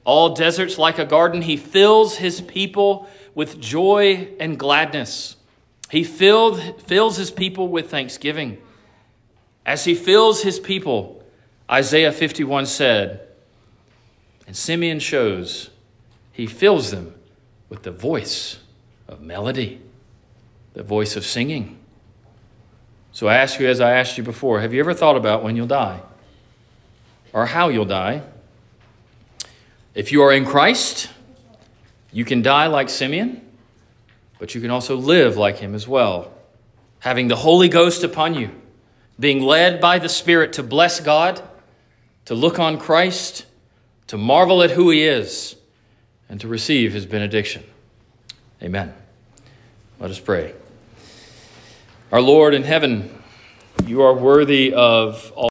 all 0.05 0.35
deserts 0.35 0.77
like 0.77 0.99
a 0.99 1.07
garden. 1.07 1.41
He 1.41 1.57
fills 1.57 2.17
his 2.17 2.43
people 2.43 3.09
with 3.35 3.59
joy 3.59 4.29
and 4.39 4.59
gladness. 4.59 5.37
He 5.91 6.05
filled, 6.05 6.83
fills 6.83 7.17
his 7.17 7.31
people 7.31 7.69
with 7.69 7.91
thanksgiving. 7.91 8.59
As 9.65 9.87
he 9.87 9.95
fills 9.95 10.43
his 10.43 10.61
people, 10.61 11.25
Isaiah 11.71 12.13
51 12.13 12.67
said, 12.67 13.27
and 14.47 14.55
Simeon 14.55 15.01
shows 15.01 15.71
he 16.31 16.47
fills 16.47 16.91
them 16.91 17.15
with 17.71 17.85
the 17.85 17.91
voice 17.91 18.59
of 19.09 19.23
melody, 19.23 19.81
the 20.77 20.83
voice 20.83 21.17
of 21.17 21.25
singing. 21.25 21.79
So 23.11 23.27
I 23.29 23.37
ask 23.37 23.59
you, 23.59 23.67
as 23.67 23.81
I 23.81 23.93
asked 23.93 24.19
you 24.19 24.23
before, 24.23 24.61
have 24.61 24.75
you 24.75 24.81
ever 24.81 24.93
thought 24.93 25.17
about 25.17 25.43
when 25.43 25.57
you'll 25.57 25.67
die 25.67 26.03
or 27.33 27.47
how 27.47 27.71
you'll 27.71 27.87
die? 27.87 28.23
If 29.95 30.13
you 30.13 30.23
are 30.23 30.35
in 30.35 30.45
Christ, 30.45 31.09
you 32.13 32.27
can 32.27 32.43
die 32.43 32.67
like 32.67 32.91
Simeon, 32.91 33.41
but 34.39 34.55
you 34.55 34.61
can 34.61 34.71
also 34.71 34.97
live 34.97 35.39
like 35.39 35.57
him 35.57 35.75
as 35.75 35.89
well, 35.89 36.31
having 36.99 37.29
the 37.29 37.37
Holy 37.37 37.71
Ghost 37.71 38.05
upon 38.05 38.35
you, 38.35 38.51
being 39.19 39.41
led 39.41 39.81
by 39.81 39.99
the 39.99 40.11
Spirit 40.11 40.53
to 40.53 40.63
bless 40.63 41.01
God, 41.01 41.43
to 42.27 42.35
look 42.35 42.59
on 42.59 42.79
Christ, 42.79 43.47
to 44.09 44.19
marvel 44.19 44.63
at 44.63 44.73
who 44.73 44.91
he 44.91 45.05
is, 45.05 45.57
and 46.29 46.39
to 46.43 46.49
receive 46.49 46.93
his 46.93 47.07
benediction. 47.07 47.65
Amen. 48.63 48.93
Let 49.99 50.11
us 50.11 50.21
pray. 50.21 50.53
Our 52.13 52.21
Lord 52.21 52.55
in 52.55 52.63
heaven, 52.63 53.11
you 53.85 54.03
are 54.03 54.15
worthy 54.15 54.73
of 54.73 55.33
all. 55.35 55.45